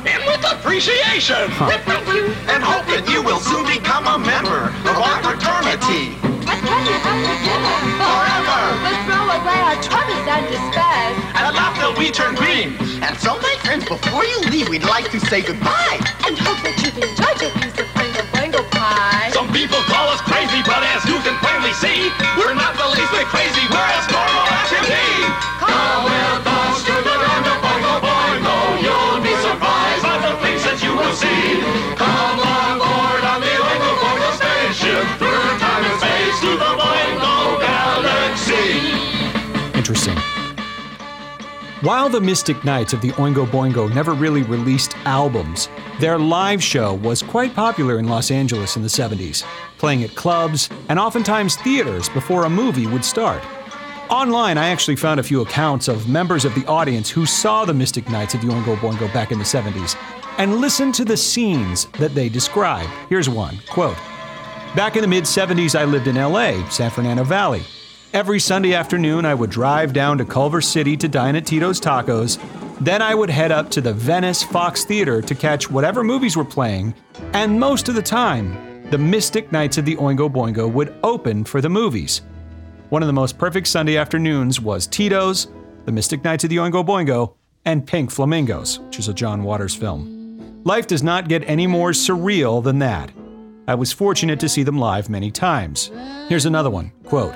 And 0.07 0.25
with 0.25 0.49
appreciation. 0.49 1.51
Thank 1.51 2.07
you. 2.07 2.31
And 2.47 2.63
hope 2.63 2.85
that 2.85 3.03
you 3.11 3.21
will 3.21 3.39
soon 3.39 3.65
become 3.67 4.07
a 4.07 4.17
member 4.17 4.69
of 4.89 4.95
our 4.95 5.21
fraternity. 5.21 6.24
We 12.05 12.11
turn 12.11 12.35
green. 12.35 12.77
And 13.01 13.17
so, 13.17 13.33
my 13.41 13.55
friends, 13.63 13.83
before 13.89 14.23
you 14.23 14.39
leave, 14.53 14.69
we'd 14.69 14.83
like 14.83 15.09
to 15.09 15.19
say 15.19 15.41
goodbye. 15.41 15.97
And 16.25 16.37
hope 16.37 16.61
that 16.61 16.77
you've 16.77 16.93
enjoyed 17.01 17.41
your 17.41 17.49
piece 17.57 17.73
of 17.81 17.89
Oingo 17.97 18.21
Boingo 18.29 18.61
pie. 18.69 19.31
Some 19.33 19.49
people 19.51 19.81
call 19.89 20.09
us 20.13 20.21
crazy, 20.21 20.61
but 20.69 20.85
as 20.85 21.01
you 21.09 21.17
can 21.25 21.33
plainly 21.41 21.73
see, 21.81 22.13
we're 22.37 22.53
not 22.53 22.77
the 22.77 22.85
least 22.93 23.09
bit 23.09 23.25
crazy, 23.33 23.65
we're 23.73 23.89
as 23.97 24.05
normal 24.13 24.44
While 41.85 42.09
the 42.09 42.19
Mystic 42.19 42.65
Knights 42.65 42.93
of 42.93 43.01
the 43.01 43.11
Oingo 43.11 43.45
Boingo 43.45 43.93
never 43.93 44.15
really 44.15 44.41
released 44.41 44.97
albums, 45.05 45.69
their 45.99 46.17
live 46.17 46.63
show 46.63 46.95
was 46.95 47.21
quite 47.21 47.53
popular 47.53 47.99
in 47.99 48.07
Los 48.07 48.31
Angeles 48.31 48.75
in 48.75 48.81
the 48.81 48.87
70s, 48.87 49.43
playing 49.77 50.03
at 50.03 50.15
clubs 50.15 50.67
and 50.89 50.97
oftentimes 50.97 51.57
theaters 51.57 52.09
before 52.09 52.45
a 52.45 52.49
movie 52.49 52.87
would 52.87 53.05
start. 53.05 53.43
Online, 54.09 54.57
I 54.57 54.69
actually 54.69 54.95
found 54.95 55.19
a 55.19 55.23
few 55.23 55.41
accounts 55.41 55.87
of 55.87 56.09
members 56.09 56.43
of 56.43 56.55
the 56.55 56.65
audience 56.65 57.07
who 57.07 57.27
saw 57.27 57.65
the 57.65 57.73
Mystic 57.75 58.09
Knights 58.09 58.33
of 58.33 58.41
the 58.41 58.47
Oingo 58.47 58.75
Boingo 58.77 59.13
back 59.13 59.31
in 59.31 59.37
the 59.37 59.45
70s 59.45 59.95
and 60.39 60.55
listened 60.55 60.95
to 60.95 61.05
the 61.05 61.15
scenes 61.15 61.85
that 61.99 62.15
they 62.15 62.29
describe. 62.29 62.89
Here's 63.09 63.29
one 63.29 63.59
quote, 63.69 63.97
Back 64.75 64.95
in 64.95 65.03
the 65.03 65.07
mid 65.07 65.25
70s, 65.25 65.79
I 65.79 65.85
lived 65.85 66.07
in 66.07 66.15
LA, 66.15 66.67
San 66.69 66.89
Fernando 66.89 67.23
Valley. 67.23 67.61
Every 68.15 68.39
Sunday 68.39 68.73
afternoon, 68.73 69.25
I 69.25 69.33
would 69.33 69.49
drive 69.49 69.91
down 69.91 70.17
to 70.19 70.23
Culver 70.23 70.61
City 70.61 70.95
to 70.95 71.09
dine 71.09 71.35
at 71.35 71.45
Tito's 71.45 71.81
Tacos. 71.81 72.39
Then 72.79 73.01
I 73.01 73.13
would 73.13 73.29
head 73.29 73.51
up 73.51 73.69
to 73.71 73.81
the 73.81 73.91
Venice 73.91 74.41
Fox 74.41 74.85
Theater 74.85 75.21
to 75.21 75.35
catch 75.35 75.69
whatever 75.69 76.01
movies 76.01 76.37
were 76.37 76.45
playing, 76.45 76.95
and 77.33 77.59
most 77.59 77.89
of 77.89 77.95
the 77.95 78.01
time, 78.01 78.89
the 78.89 78.97
Mystic 78.97 79.51
Knights 79.51 79.77
of 79.77 79.83
the 79.83 79.97
Oingo 79.97 80.31
Boingo 80.31 80.71
would 80.71 80.95
open 81.03 81.43
for 81.43 81.59
the 81.59 81.67
movies. 81.67 82.21
One 82.87 83.03
of 83.03 83.07
the 83.07 83.11
most 83.11 83.37
perfect 83.37 83.67
Sunday 83.67 83.97
afternoons 83.97 84.61
was 84.61 84.87
Tito's, 84.87 85.47
the 85.83 85.91
Mystic 85.91 86.23
Knights 86.23 86.45
of 86.45 86.49
the 86.49 86.55
Oingo 86.55 86.85
Boingo, 86.85 87.33
and 87.65 87.85
Pink 87.85 88.11
Flamingos, 88.11 88.79
which 88.79 88.97
is 88.97 89.09
a 89.09 89.13
John 89.13 89.43
Waters 89.43 89.75
film. 89.75 90.61
Life 90.63 90.87
does 90.87 91.03
not 91.03 91.27
get 91.27 91.43
any 91.49 91.67
more 91.67 91.91
surreal 91.91 92.63
than 92.63 92.79
that. 92.79 93.11
I 93.67 93.75
was 93.75 93.91
fortunate 93.91 94.39
to 94.39 94.47
see 94.47 94.63
them 94.63 94.79
live 94.79 95.09
many 95.09 95.31
times. 95.31 95.91
Here's 96.29 96.45
another 96.45 96.69
one 96.69 96.93
quote, 97.03 97.35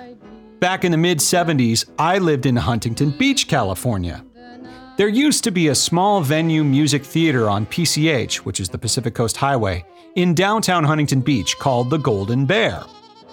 Back 0.60 0.84
in 0.84 0.92
the 0.92 0.98
mid 0.98 1.20
70s, 1.20 1.89
I 1.98 2.18
lived 2.18 2.46
in 2.46 2.58
Huntington 2.58 3.12
Beach, 3.12 3.48
California. 3.48 4.25
There 4.98 5.08
used 5.08 5.46
to 5.46 5.51
be 5.51 5.70
a 5.70 5.75
small 5.75 6.20
venue 6.20 6.66
music 6.66 7.06
theater 7.06 7.50
on 7.50 7.66
PCH, 7.66 8.38
which 8.38 8.60
is 8.60 8.68
the 8.68 8.78
Pacific 8.78 9.13
Coast 9.13 9.38
Highway, 9.38 9.86
in 10.16 10.34
downtown 10.34 10.84
Huntington 10.84 11.22
Beach 11.22 11.58
called 11.58 11.89
the 11.89 11.98
Golden 11.98 12.46
Bear. 12.46 12.84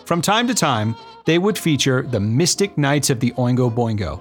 From 0.05 0.23
time 0.23 0.47
to 0.47 0.55
time, 0.55 0.95
they 1.25 1.39
would 1.39 1.59
feature 1.59 2.03
the 2.03 2.21
Mystic 2.21 2.79
Knights 2.79 3.11
of 3.11 3.19
the 3.19 3.33
Oingo 3.33 3.75
Boingo. 3.75 4.21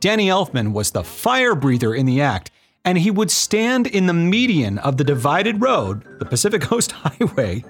Danny 0.00 0.26
Elfman 0.26 0.72
was 0.72 0.90
the 0.90 1.04
fire 1.04 1.54
breather 1.54 1.94
in 1.94 2.04
the 2.04 2.20
act, 2.20 2.50
and 2.84 2.98
he 2.98 3.12
would 3.12 3.30
stand 3.30 3.86
in 3.86 4.06
the 4.06 4.12
median 4.12 4.78
of 4.78 4.96
the 4.96 5.04
divided 5.04 5.62
road, 5.62 6.04
the 6.18 6.24
Pacific 6.24 6.62
Coast 6.70 6.90
Highway, 6.90 7.64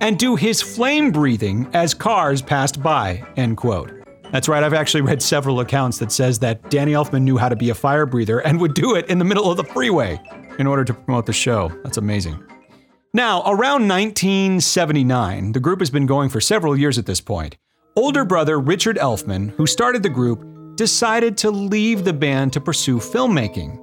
and 0.00 0.16
do 0.16 0.36
his 0.36 0.62
flame 0.62 1.10
breathing 1.10 1.68
as 1.72 1.94
cars 1.94 2.40
passed 2.40 2.80
by. 2.80 3.26
End 3.36 3.56
quote. 3.56 3.99
That's 4.32 4.48
right, 4.48 4.62
I've 4.62 4.74
actually 4.74 5.00
read 5.00 5.20
several 5.20 5.60
accounts 5.60 5.98
that 5.98 6.12
says 6.12 6.38
that 6.38 6.70
Danny 6.70 6.92
Elfman 6.92 7.22
knew 7.22 7.36
how 7.36 7.48
to 7.48 7.56
be 7.56 7.70
a 7.70 7.74
fire 7.74 8.06
breather 8.06 8.38
and 8.40 8.60
would 8.60 8.74
do 8.74 8.94
it 8.94 9.08
in 9.08 9.18
the 9.18 9.24
middle 9.24 9.50
of 9.50 9.56
the 9.56 9.64
freeway 9.64 10.20
in 10.58 10.66
order 10.66 10.84
to 10.84 10.94
promote 10.94 11.26
the 11.26 11.32
show. 11.32 11.68
That's 11.82 11.96
amazing. 11.96 12.42
Now, 13.12 13.42
around 13.42 13.88
1979, 13.88 15.50
the 15.50 15.58
group 15.58 15.80
has 15.80 15.90
been 15.90 16.06
going 16.06 16.28
for 16.28 16.40
several 16.40 16.76
years 16.76 16.96
at 16.96 17.06
this 17.06 17.20
point. 17.20 17.56
Older 17.96 18.24
brother 18.24 18.60
Richard 18.60 18.96
Elfman, 18.98 19.50
who 19.56 19.66
started 19.66 20.04
the 20.04 20.08
group, 20.08 20.46
decided 20.76 21.36
to 21.38 21.50
leave 21.50 22.04
the 22.04 22.12
band 22.12 22.52
to 22.52 22.60
pursue 22.60 22.98
filmmaking. 22.98 23.78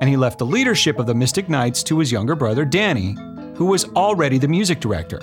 And 0.00 0.10
he 0.10 0.16
left 0.16 0.40
the 0.40 0.46
leadership 0.46 0.98
of 0.98 1.06
the 1.06 1.14
Mystic 1.14 1.48
Knights 1.48 1.84
to 1.84 2.00
his 2.00 2.10
younger 2.10 2.34
brother 2.34 2.64
Danny, 2.64 3.16
who 3.54 3.66
was 3.66 3.84
already 3.90 4.38
the 4.38 4.48
music 4.48 4.80
director. 4.80 5.20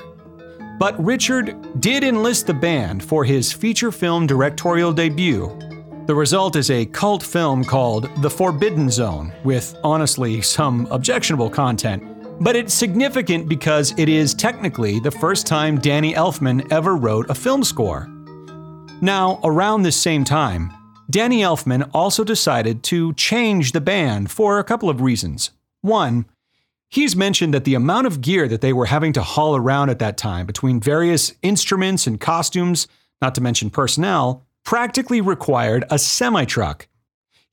But 0.81 0.99
Richard 1.05 1.79
did 1.79 2.03
enlist 2.03 2.47
the 2.47 2.55
band 2.55 3.03
for 3.03 3.23
his 3.23 3.53
feature 3.53 3.91
film 3.91 4.25
directorial 4.25 4.91
debut. 4.91 5.55
The 6.07 6.15
result 6.15 6.55
is 6.55 6.71
a 6.71 6.87
cult 6.87 7.21
film 7.21 7.63
called 7.63 8.09
The 8.23 8.29
Forbidden 8.31 8.89
Zone, 8.89 9.31
with 9.43 9.77
honestly 9.83 10.41
some 10.41 10.87
objectionable 10.89 11.51
content. 11.51 12.01
But 12.43 12.55
it's 12.55 12.73
significant 12.73 13.47
because 13.47 13.93
it 13.99 14.09
is 14.09 14.33
technically 14.33 14.99
the 14.99 15.11
first 15.11 15.45
time 15.45 15.77
Danny 15.77 16.15
Elfman 16.15 16.67
ever 16.71 16.95
wrote 16.95 17.29
a 17.29 17.35
film 17.35 17.63
score. 17.63 18.09
Now, 19.01 19.39
around 19.43 19.83
this 19.83 20.01
same 20.01 20.23
time, 20.23 20.73
Danny 21.11 21.41
Elfman 21.41 21.91
also 21.93 22.23
decided 22.23 22.81
to 22.85 23.13
change 23.13 23.73
the 23.73 23.81
band 23.81 24.31
for 24.31 24.57
a 24.57 24.63
couple 24.63 24.89
of 24.89 24.99
reasons. 24.99 25.51
One, 25.81 26.25
He's 26.91 27.15
mentioned 27.15 27.53
that 27.53 27.63
the 27.63 27.73
amount 27.73 28.07
of 28.07 28.19
gear 28.19 28.49
that 28.49 28.59
they 28.59 28.73
were 28.73 28.87
having 28.87 29.13
to 29.13 29.23
haul 29.23 29.55
around 29.55 29.89
at 29.89 29.99
that 29.99 30.17
time 30.17 30.45
between 30.45 30.81
various 30.81 31.33
instruments 31.41 32.05
and 32.05 32.19
costumes, 32.19 32.85
not 33.21 33.33
to 33.35 33.41
mention 33.41 33.69
personnel, 33.69 34.45
practically 34.65 35.21
required 35.21 35.85
a 35.89 35.97
semi 35.97 36.43
truck. 36.43 36.89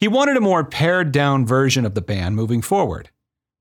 He 0.00 0.09
wanted 0.09 0.37
a 0.37 0.40
more 0.40 0.64
pared 0.64 1.12
down 1.12 1.47
version 1.47 1.87
of 1.87 1.95
the 1.95 2.00
band 2.00 2.35
moving 2.35 2.62
forward. 2.62 3.11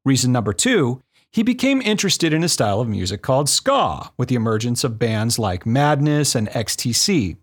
Reason 0.03 0.31
number 0.31 0.51
two, 0.51 1.03
he 1.31 1.43
became 1.43 1.79
interested 1.83 2.33
in 2.33 2.43
a 2.43 2.49
style 2.49 2.79
of 2.79 2.87
music 2.87 3.21
called 3.21 3.47
ska 3.47 4.11
with 4.17 4.29
the 4.29 4.35
emergence 4.35 4.83
of 4.83 4.97
bands 4.97 5.37
like 5.37 5.67
Madness 5.67 6.33
and 6.33 6.49
XTC. 6.49 7.37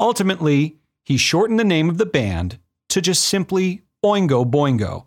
Ultimately, 0.00 0.78
he 1.04 1.16
shortened 1.16 1.60
the 1.60 1.64
name 1.64 1.88
of 1.88 1.98
the 1.98 2.06
band 2.06 2.58
to 2.88 3.00
just 3.00 3.22
simply 3.22 3.82
Oingo 4.04 4.44
Boingo, 4.44 5.04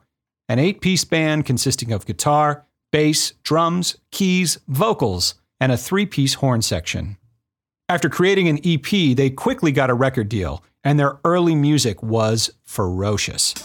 an 0.48 0.60
eight 0.60 0.80
piece 0.80 1.04
band 1.04 1.46
consisting 1.46 1.92
of 1.92 2.06
guitar, 2.06 2.66
bass, 2.92 3.34
drums, 3.44 3.98
keys, 4.12 4.60
vocals, 4.68 5.36
and 5.60 5.72
a 5.72 5.78
three 5.78 6.06
piece 6.06 6.36
horn 6.36 6.62
section. 6.62 7.18
After 7.88 8.10
creating 8.10 8.48
an 8.48 8.60
EP, 8.64 9.16
they 9.16 9.30
quickly 9.30 9.72
got 9.72 9.90
a 9.90 9.96
record 9.96 10.30
deal, 10.30 10.64
and 10.84 11.00
their 11.00 11.20
early 11.24 11.56
music 11.56 12.02
was 12.04 12.52
ferocious. 12.64 13.56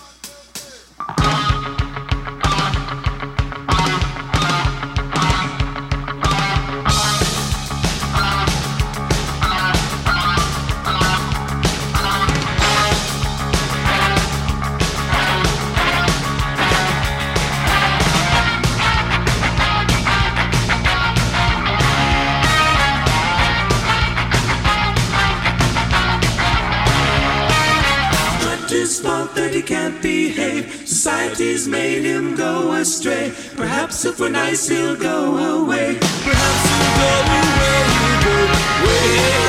He 29.52 29.62
can't 29.62 30.00
behave. 30.00 30.70
Society's 30.88 31.68
made 31.68 32.04
him 32.04 32.36
go 32.36 32.72
astray. 32.72 33.32
Perhaps 33.56 34.04
if 34.04 34.18
we're 34.20 34.30
nice, 34.30 34.68
he'll 34.68 34.96
go 34.96 35.36
away. 35.62 35.98
Perhaps 36.00 36.62
he'll 36.70 36.94
go 37.02 37.10
away, 37.42 37.84
go 38.24 38.34
away. 38.84 39.43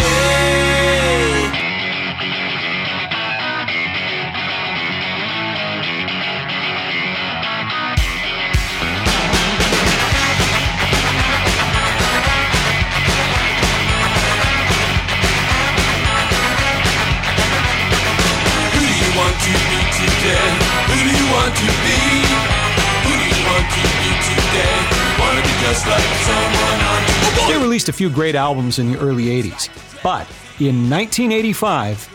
Released 27.76 27.90
a 27.90 27.94
few 27.94 28.10
great 28.10 28.36
albums 28.36 28.80
in 28.80 28.90
the 28.90 28.98
early 29.00 29.26
80s, 29.26 29.68
but 30.02 30.26
in 30.62 30.90
1985, 30.90 32.08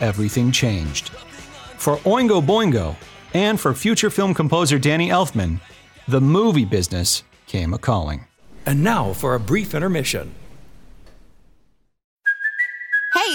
everything 0.00 0.52
changed. 0.52 1.08
For 1.78 1.96
Oingo 2.04 2.42
Boingo 2.44 2.94
and 3.32 3.58
for 3.58 3.72
future 3.72 4.10
film 4.10 4.34
composer 4.34 4.78
Danny 4.78 5.08
Elfman, 5.08 5.62
the 6.08 6.20
movie 6.20 6.66
business 6.66 7.24
came 7.46 7.72
a 7.72 7.78
calling. 7.78 8.26
And 8.66 8.84
now 8.84 9.14
for 9.14 9.34
a 9.34 9.40
brief 9.40 9.74
intermission. 9.74 10.34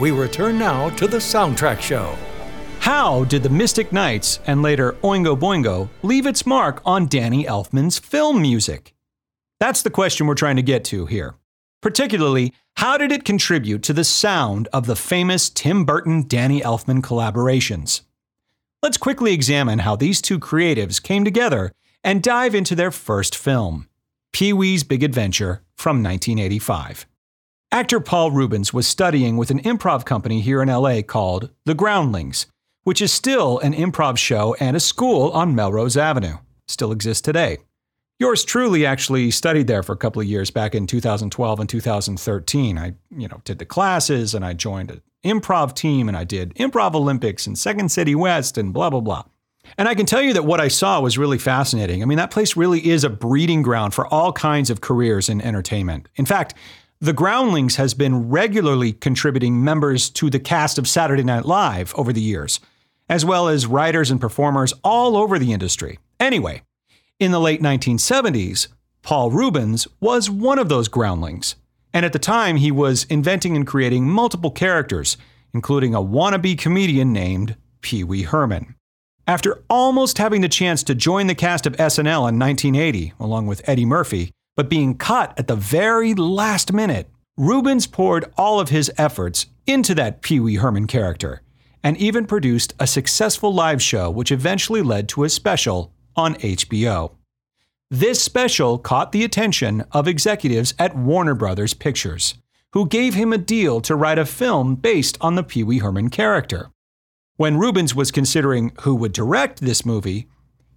We 0.00 0.10
return 0.10 0.58
now 0.58 0.90
to 0.90 1.06
the 1.06 1.18
soundtrack 1.18 1.80
show. 1.80 2.16
How 2.80 3.24
did 3.24 3.44
the 3.44 3.48
Mystic 3.48 3.92
Knights 3.92 4.40
and 4.46 4.60
later 4.60 4.94
Oingo 5.04 5.38
Boingo 5.38 5.88
leave 6.02 6.26
its 6.26 6.44
mark 6.44 6.82
on 6.84 7.06
Danny 7.06 7.44
Elfman's 7.44 7.98
film 7.98 8.42
music? 8.42 8.92
That's 9.60 9.82
the 9.82 9.90
question 9.90 10.26
we're 10.26 10.34
trying 10.34 10.56
to 10.56 10.62
get 10.62 10.84
to 10.86 11.06
here. 11.06 11.36
Particularly, 11.80 12.52
how 12.76 12.98
did 12.98 13.12
it 13.12 13.24
contribute 13.24 13.84
to 13.84 13.92
the 13.92 14.02
sound 14.04 14.68
of 14.72 14.86
the 14.86 14.96
famous 14.96 15.48
Tim 15.48 15.84
Burton 15.84 16.26
Danny 16.26 16.60
Elfman 16.60 17.00
collaborations? 17.00 18.02
Let's 18.82 18.96
quickly 18.96 19.32
examine 19.32 19.78
how 19.78 19.94
these 19.94 20.20
two 20.20 20.40
creatives 20.40 21.00
came 21.00 21.24
together 21.24 21.70
and 22.02 22.22
dive 22.22 22.54
into 22.54 22.74
their 22.74 22.90
first 22.90 23.36
film, 23.36 23.88
Pee 24.32 24.52
Wee's 24.52 24.82
Big 24.82 25.04
Adventure 25.04 25.62
from 25.76 26.02
1985. 26.02 27.06
Actor 27.72 28.00
Paul 28.00 28.30
Reubens 28.30 28.72
was 28.72 28.86
studying 28.86 29.36
with 29.36 29.50
an 29.50 29.60
improv 29.62 30.04
company 30.04 30.40
here 30.40 30.62
in 30.62 30.68
LA 30.68 31.02
called 31.02 31.50
The 31.64 31.74
Groundlings, 31.74 32.46
which 32.84 33.02
is 33.02 33.12
still 33.12 33.58
an 33.58 33.74
improv 33.74 34.16
show 34.16 34.54
and 34.60 34.76
a 34.76 34.80
school 34.80 35.30
on 35.32 35.54
Melrose 35.54 35.96
Avenue. 35.96 36.36
Still 36.68 36.92
exists 36.92 37.20
today. 37.20 37.58
Yours 38.20 38.44
truly 38.44 38.86
actually 38.86 39.30
studied 39.32 39.66
there 39.66 39.82
for 39.82 39.92
a 39.92 39.96
couple 39.96 40.22
of 40.22 40.28
years 40.28 40.50
back 40.50 40.74
in 40.74 40.86
2012 40.86 41.60
and 41.60 41.68
2013. 41.68 42.78
I, 42.78 42.94
you 43.10 43.26
know, 43.26 43.40
did 43.44 43.58
the 43.58 43.66
classes 43.66 44.34
and 44.34 44.44
I 44.44 44.52
joined 44.52 44.92
an 44.92 45.02
improv 45.24 45.74
team 45.74 46.06
and 46.06 46.16
I 46.16 46.22
did 46.22 46.54
Improv 46.54 46.94
Olympics 46.94 47.46
in 47.46 47.56
Second 47.56 47.90
City 47.90 48.14
West 48.14 48.56
and 48.56 48.72
blah 48.72 48.90
blah 48.90 49.00
blah. 49.00 49.24
And 49.76 49.88
I 49.88 49.94
can 49.94 50.06
tell 50.06 50.22
you 50.22 50.34
that 50.34 50.44
what 50.44 50.60
I 50.60 50.68
saw 50.68 51.00
was 51.00 51.18
really 51.18 51.38
fascinating. 51.38 52.02
I 52.02 52.06
mean, 52.06 52.18
that 52.18 52.30
place 52.30 52.56
really 52.56 52.86
is 52.86 53.02
a 53.02 53.10
breeding 53.10 53.62
ground 53.62 53.94
for 53.94 54.06
all 54.06 54.32
kinds 54.32 54.70
of 54.70 54.80
careers 54.80 55.28
in 55.28 55.40
entertainment. 55.40 56.08
In 56.16 56.26
fact, 56.26 56.54
the 57.04 57.12
Groundlings 57.12 57.76
has 57.76 57.92
been 57.92 58.30
regularly 58.30 58.94
contributing 58.94 59.62
members 59.62 60.08
to 60.08 60.30
the 60.30 60.40
cast 60.40 60.78
of 60.78 60.88
Saturday 60.88 61.22
Night 61.22 61.44
Live 61.44 61.94
over 61.96 62.14
the 62.14 62.20
years, 62.22 62.60
as 63.10 63.26
well 63.26 63.46
as 63.48 63.66
writers 63.66 64.10
and 64.10 64.18
performers 64.18 64.72
all 64.82 65.14
over 65.14 65.38
the 65.38 65.52
industry. 65.52 65.98
Anyway, 66.18 66.62
in 67.20 67.30
the 67.30 67.40
late 67.40 67.60
1970s, 67.60 68.68
Paul 69.02 69.30
Reubens 69.30 69.86
was 70.00 70.30
one 70.30 70.58
of 70.58 70.70
those 70.70 70.88
groundlings. 70.88 71.56
And 71.92 72.06
at 72.06 72.14
the 72.14 72.18
time, 72.18 72.56
he 72.56 72.70
was 72.70 73.04
inventing 73.10 73.54
and 73.54 73.66
creating 73.66 74.08
multiple 74.08 74.50
characters, 74.50 75.18
including 75.52 75.94
a 75.94 76.02
wannabe 76.02 76.58
comedian 76.58 77.12
named 77.12 77.56
Pee 77.82 78.02
Wee 78.02 78.22
Herman. 78.22 78.76
After 79.26 79.62
almost 79.68 80.16
having 80.16 80.40
the 80.40 80.48
chance 80.48 80.82
to 80.84 80.94
join 80.94 81.26
the 81.26 81.34
cast 81.34 81.66
of 81.66 81.76
SNL 81.76 82.30
in 82.30 82.38
1980, 82.38 83.12
along 83.20 83.46
with 83.46 83.68
Eddie 83.68 83.84
Murphy, 83.84 84.32
but 84.56 84.70
being 84.70 84.96
cut 84.96 85.38
at 85.38 85.48
the 85.48 85.56
very 85.56 86.14
last 86.14 86.72
minute, 86.72 87.08
Reubens 87.36 87.86
poured 87.86 88.32
all 88.36 88.60
of 88.60 88.68
his 88.68 88.90
efforts 88.96 89.46
into 89.66 89.94
that 89.94 90.22
Pee 90.22 90.40
Wee 90.40 90.56
Herman 90.56 90.86
character 90.86 91.42
and 91.82 91.96
even 91.98 92.26
produced 92.26 92.74
a 92.78 92.86
successful 92.86 93.52
live 93.52 93.82
show 93.82 94.10
which 94.10 94.32
eventually 94.32 94.82
led 94.82 95.08
to 95.10 95.24
a 95.24 95.28
special 95.28 95.92
on 96.16 96.34
HBO. 96.36 97.12
This 97.90 98.22
special 98.22 98.78
caught 98.78 99.12
the 99.12 99.24
attention 99.24 99.84
of 99.92 100.08
executives 100.08 100.74
at 100.78 100.96
Warner 100.96 101.34
Brothers 101.34 101.74
Pictures, 101.74 102.34
who 102.72 102.88
gave 102.88 103.14
him 103.14 103.32
a 103.32 103.38
deal 103.38 103.80
to 103.82 103.94
write 103.94 104.18
a 104.18 104.24
film 104.24 104.74
based 104.74 105.18
on 105.20 105.34
the 105.34 105.44
Pee 105.44 105.62
Wee 105.62 105.78
Herman 105.78 106.08
character. 106.08 106.70
When 107.36 107.58
Reubens 107.58 107.94
was 107.94 108.10
considering 108.10 108.72
who 108.82 108.94
would 108.94 109.12
direct 109.12 109.60
this 109.60 109.84
movie, 109.84 110.28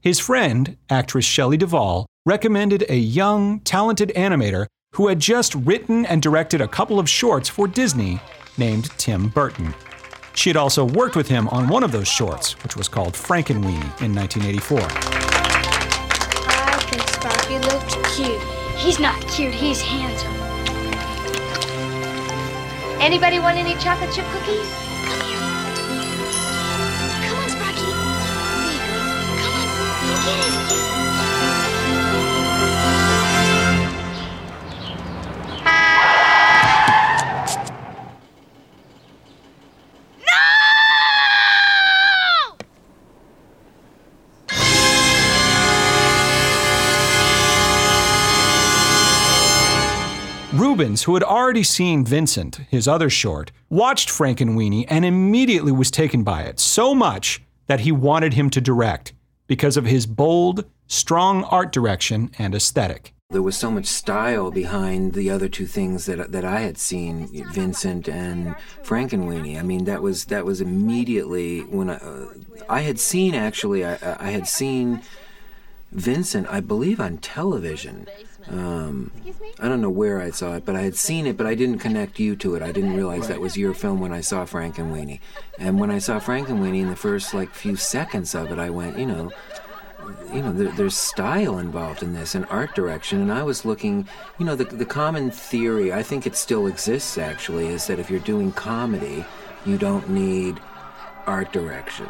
his 0.02 0.20
friend, 0.20 0.78
actress 0.90 1.26
Shelley 1.26 1.58
Duvall, 1.58 2.06
recommended 2.28 2.84
a 2.90 2.98
young, 2.98 3.62
talented 3.62 4.12
animator 4.13 4.66
who 4.92 5.08
had 5.08 5.18
just 5.18 5.56
written 5.56 6.06
and 6.06 6.22
directed 6.22 6.60
a 6.60 6.68
couple 6.68 7.00
of 7.00 7.10
shorts 7.10 7.48
for 7.48 7.70
Disney 7.70 8.20
named 8.58 8.90
Tim 8.98 9.30
Burton. 9.30 9.74
She 10.34 10.50
had 10.50 10.58
also 10.58 10.84
worked 10.84 11.16
with 11.16 11.30
him 11.30 11.48
on 11.48 11.70
one 11.70 11.84
of 11.84 11.94
those 11.94 12.10
shorts, 12.10 12.62
which 12.63 12.76
was 12.76 12.90
called 12.90 13.13
Frankenweenie 13.13 14.02
in 14.04 14.13
1984. 14.13 14.78
I 14.82 14.84
think 16.90 17.08
Sparky 17.08 17.60
looks 17.60 17.96
cute. 18.18 18.42
He's 18.76 19.00
not 19.00 19.26
cute, 19.30 19.54
he's 19.54 19.82
handsome. 19.82 20.34
Anybody 23.00 23.40
want 23.40 23.58
any 23.58 23.76
chocolate 23.76 24.12
chip 24.13 24.26
cookies? 24.26 24.68
Come 25.08 25.22
here. 25.24 25.40
Come 27.24 27.38
on, 27.40 27.50
Sparky. 27.50 27.88
Come 29.40 29.54
on, 30.04 30.26
get 30.26 30.54
it. 30.54 30.57
Reubens, 50.78 51.04
who 51.04 51.16
had 51.16 51.24
already 51.24 51.63
seen 51.63 52.06
Vincent, 52.06 52.58
his 52.70 52.88
other 52.88 53.10
short, 53.10 53.52
watched 53.68 54.10
Frankenweenie 54.10 54.86
and 54.88 55.04
immediately 55.06 55.72
was 55.72 55.90
taken 55.90 56.24
by 56.24 56.44
it 56.44 56.60
so 56.60 56.94
much 56.94 57.42
that 57.66 57.80
he 57.80 57.92
wanted 57.92 58.36
him 58.36 58.52
to 58.52 58.62
direct 58.62 59.12
because 59.48 59.76
of 59.76 59.86
his 59.86 60.06
bold, 60.06 60.66
strong 60.86 61.44
art 61.46 61.72
direction 61.72 62.30
and 62.38 62.54
aesthetic. 62.54 63.16
There 63.32 63.42
was 63.42 63.58
so 63.58 63.72
much 63.72 63.88
style 63.88 64.52
behind 64.52 65.13
the 65.13 65.32
other 65.32 65.50
two 65.50 65.66
things 65.66 66.06
that 66.06 66.32
that 66.32 66.46
I 66.46 66.60
had 66.60 66.78
seen, 66.78 67.28
Vincent 67.52 68.08
and 68.08 68.56
Frankenweenie. 68.84 69.58
I 69.58 69.63
mean, 69.63 69.86
that 69.86 70.04
was 70.04 70.26
that 70.26 70.46
was 70.46 70.62
immediately 70.62 71.62
when 71.62 71.90
I 71.90 71.96
uh, 71.96 72.28
I 72.70 72.82
had 72.82 73.00
seen 73.00 73.34
actually 73.34 73.84
I, 73.84 73.98
I 74.20 74.30
had 74.30 74.48
seen 74.48 75.02
Vincent, 75.92 76.48
I 76.50 76.60
believe, 76.60 77.00
on 77.00 77.18
television. 77.18 78.08
Um, 78.49 79.12
I 79.60 79.67
don't 79.67 79.81
know 79.81 79.89
where 79.89 80.21
I 80.21 80.29
saw 80.31 80.55
it, 80.55 80.65
but 80.65 80.75
I 80.75 80.81
had 80.81 80.95
seen 80.95 81.27
it, 81.27 81.36
but 81.36 81.47
I 81.47 81.55
didn't 81.55 81.79
connect 81.79 82.19
you 82.19 82.36
to 82.38 82.55
it. 82.55 82.62
I 82.62 82.71
didn't 82.71 82.95
realize 82.95 83.27
that 83.27 83.41
was 83.41 83.57
your 83.57 83.73
film 83.73 83.99
when 83.99 84.13
I 84.13 84.21
saw 84.21 84.45
Frankenweenie. 84.45 85.19
And 85.60 85.79
when 85.79 85.91
I 85.91 85.99
saw 85.99 86.19
Frankenweenie 86.19 86.81
in 86.81 86.89
the 86.89 86.95
first 86.95 87.33
like 87.33 87.53
few 87.53 87.75
seconds 87.75 88.33
of 88.36 88.51
it, 88.51 88.60
I 88.60 88.69
went, 88.69 88.97
you 88.97 89.05
know, 89.05 89.31
you 90.33 90.41
know, 90.41 90.53
there, 90.53 90.71
there's 90.71 90.95
style 90.95 91.57
involved 91.57 92.03
in 92.03 92.13
this 92.13 92.36
and 92.36 92.45
art 92.49 92.73
direction. 92.75 93.21
And 93.21 93.31
I 93.31 93.43
was 93.43 93.65
looking, 93.65 94.07
you 94.39 94.45
know, 94.45 94.55
the, 94.55 94.65
the 94.65 94.86
common 94.86 95.31
theory, 95.31 95.91
I 95.91 96.03
think 96.03 96.25
it 96.25 96.36
still 96.36 96.67
exists 96.67 97.17
actually, 97.17 97.67
is 97.67 97.88
that 97.88 97.99
if 97.99 98.10
you're 98.10 98.19
doing 98.21 98.51
comedy, 98.51 99.25
you 99.65 99.77
don't 99.77 100.10
need 100.10 100.60
art 101.25 101.51
direction. 101.51 102.07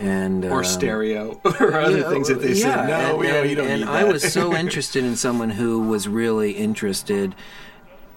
And 0.00 0.44
or 0.44 0.58
um, 0.58 0.64
stereo 0.64 1.40
or 1.60 1.74
other 1.74 1.98
yeah, 1.98 2.08
things 2.08 2.28
that 2.28 2.40
they 2.40 2.52
yeah, 2.52 2.86
said. 2.86 2.86
No, 2.88 2.94
and, 2.94 3.18
we 3.18 3.28
and, 3.28 3.50
you 3.50 3.56
don't 3.56 3.68
and 3.68 3.80
need 3.82 3.88
I 3.88 4.04
that." 4.04 4.12
was 4.12 4.32
so 4.32 4.54
interested 4.64 5.04
in 5.04 5.16
someone 5.16 5.50
who 5.50 5.80
was 5.80 6.08
really 6.08 6.52
interested 6.52 7.34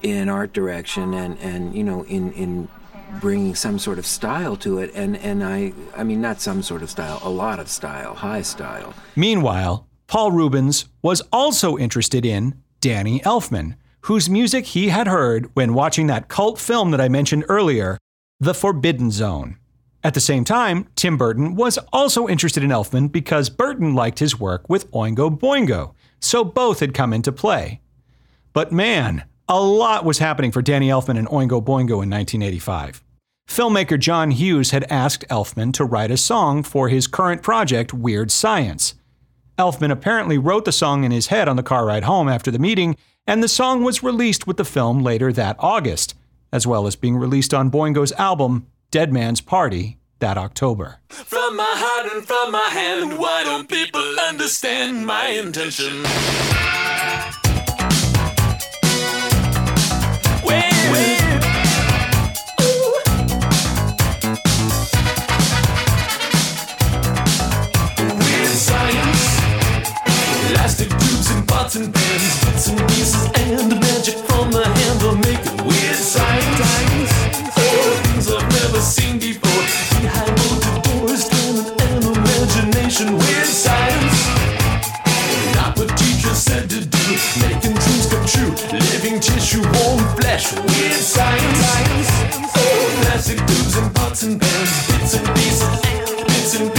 in 0.02 0.30
art 0.30 0.54
direction 0.54 1.13
and, 1.13 1.38
and 1.40 1.76
you 1.76 1.84
know 1.84 2.04
in 2.06 2.32
in 2.34 2.68
bringing 3.20 3.56
some 3.56 3.80
sort 3.80 3.98
of 3.98 4.06
style 4.06 4.56
to 4.58 4.78
it 4.80 4.92
and 4.94 5.18
and 5.18 5.44
I 5.44 5.74
I 5.96 6.04
mean 6.04 6.22
not 6.22 6.40
some 6.42 6.62
sort 6.62 6.84
of 6.84 6.90
style 6.90 7.20
a 7.24 7.30
lot 7.30 7.60
of 7.60 7.68
style 7.68 8.13
high 8.13 8.42
style 8.44 8.94
Meanwhile, 9.16 9.88
Paul 10.08 10.32
Reubens 10.32 10.86
was 11.02 11.22
also 11.32 11.78
interested 11.78 12.26
in 12.26 12.62
Danny 12.80 13.20
Elfman, 13.22 13.76
whose 14.02 14.30
music 14.30 14.68
he 14.68 14.90
had 14.90 15.08
heard 15.08 15.50
when 15.54 15.74
watching 15.74 16.08
that 16.08 16.28
cult 16.28 16.60
film 16.60 16.92
that 16.92 17.02
I 17.02 17.10
mentioned 17.10 17.44
earlier, 17.50 17.98
The 18.40 18.54
Forbidden 18.54 19.12
Zone. 19.12 19.58
At 20.04 20.14
the 20.14 20.20
same 20.20 20.44
time, 20.44 20.88
Tim 20.96 21.18
Burton 21.18 21.56
was 21.56 21.78
also 21.92 22.28
interested 22.28 22.64
in 22.64 22.70
Elfman 22.70 23.12
because 23.12 23.50
Burton 23.50 23.96
liked 23.96 24.20
his 24.20 24.40
work 24.40 24.70
with 24.70 24.90
Oingo 24.92 25.38
Boingo, 25.38 25.94
so 26.20 26.44
both 26.44 26.80
had 26.80 26.94
come 26.94 27.14
into 27.14 27.32
play. 27.32 27.82
But 28.54 28.72
man, 28.72 29.26
a 29.50 29.62
lot 29.62 30.06
was 30.06 30.20
happening 30.20 30.52
for 30.52 30.62
Danny 30.62 30.90
Elfman 30.90 31.18
and 31.18 31.28
Oingo 31.28 31.62
Boingo 31.62 32.04
in 32.04 32.10
1985. 32.10 33.04
Filmmaker 33.48 33.98
John 34.00 34.32
Hughes 34.32 34.72
had 34.72 34.86
asked 34.90 35.28
Elfman 35.30 35.72
to 35.74 35.86
write 35.86 36.12
a 36.12 36.18
song 36.18 36.64
for 36.64 36.90
his 36.90 37.08
current 37.08 37.42
project, 37.42 37.94
Weird 37.94 38.30
Science. 38.30 38.96
Elfman 39.58 39.92
apparently 39.92 40.38
wrote 40.38 40.66
the 40.66 40.72
song 40.72 41.04
in 41.04 41.12
his 41.12 41.28
head 41.28 41.48
on 41.48 41.56
the 41.56 41.64
car 41.64 41.86
ride 41.86 42.04
home 42.04 42.28
after 42.28 42.52
the 42.52 42.60
meeting, 42.60 42.96
and 43.26 43.42
the 43.42 43.48
song 43.48 43.84
was 43.84 44.04
released 44.04 44.46
with 44.46 44.58
the 44.58 44.66
film 44.66 45.02
later 45.02 45.32
that 45.34 45.56
August, 45.60 46.14
as 46.52 46.68
well 46.68 46.86
as 46.86 46.96
being 46.96 47.16
released 47.16 47.54
on 47.54 47.72
Boingo's 47.72 48.12
album, 48.14 48.68
Dead 48.89 49.12
Man's 49.12 49.41
Party, 49.41 49.97
that 50.19 50.38
October. 50.38 51.00
From 51.10 51.58
my 51.58 51.65
heart 51.67 52.13
and 52.15 52.26
from 52.26 52.54
my 52.54 52.69
hand, 52.69 53.19
why 53.19 53.43
don't 53.43 53.67
people 53.67 54.02
understand 54.30 55.06
my 55.06 55.28
intention? 55.28 56.04
Weird 68.15 68.56
science, 68.56 69.41
elastic 70.50 70.89
tubes 70.91 71.32
and 71.32 71.45
pots 71.45 71.76
and 71.76 71.93
pans, 71.93 72.45
bits 72.45 72.67
and 72.69 72.80
pieces 72.88 73.26
and 73.36 73.69
magic 73.82 74.15
from 74.30 74.50
the 74.50 74.63
hand 74.63 75.04
are 75.04 75.15
making 75.15 75.67
weird 75.67 75.95
science. 75.97 76.87
Bits 94.28 95.13
and 95.13 95.36
pieces, 95.36 95.82
bits 96.26 96.60
and 96.60 96.77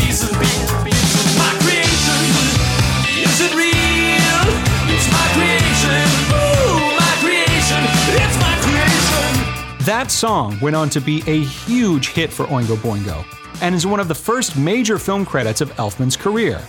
That 9.98 10.12
song 10.12 10.60
went 10.60 10.76
on 10.76 10.90
to 10.90 11.00
be 11.00 11.24
a 11.26 11.42
huge 11.42 12.10
hit 12.10 12.32
for 12.32 12.46
Oingo 12.46 12.76
Boingo 12.76 13.24
and 13.60 13.74
is 13.74 13.84
one 13.84 13.98
of 13.98 14.06
the 14.06 14.14
first 14.14 14.56
major 14.56 14.96
film 14.96 15.26
credits 15.26 15.60
of 15.60 15.74
Elfman's 15.74 16.16
career. 16.16 16.62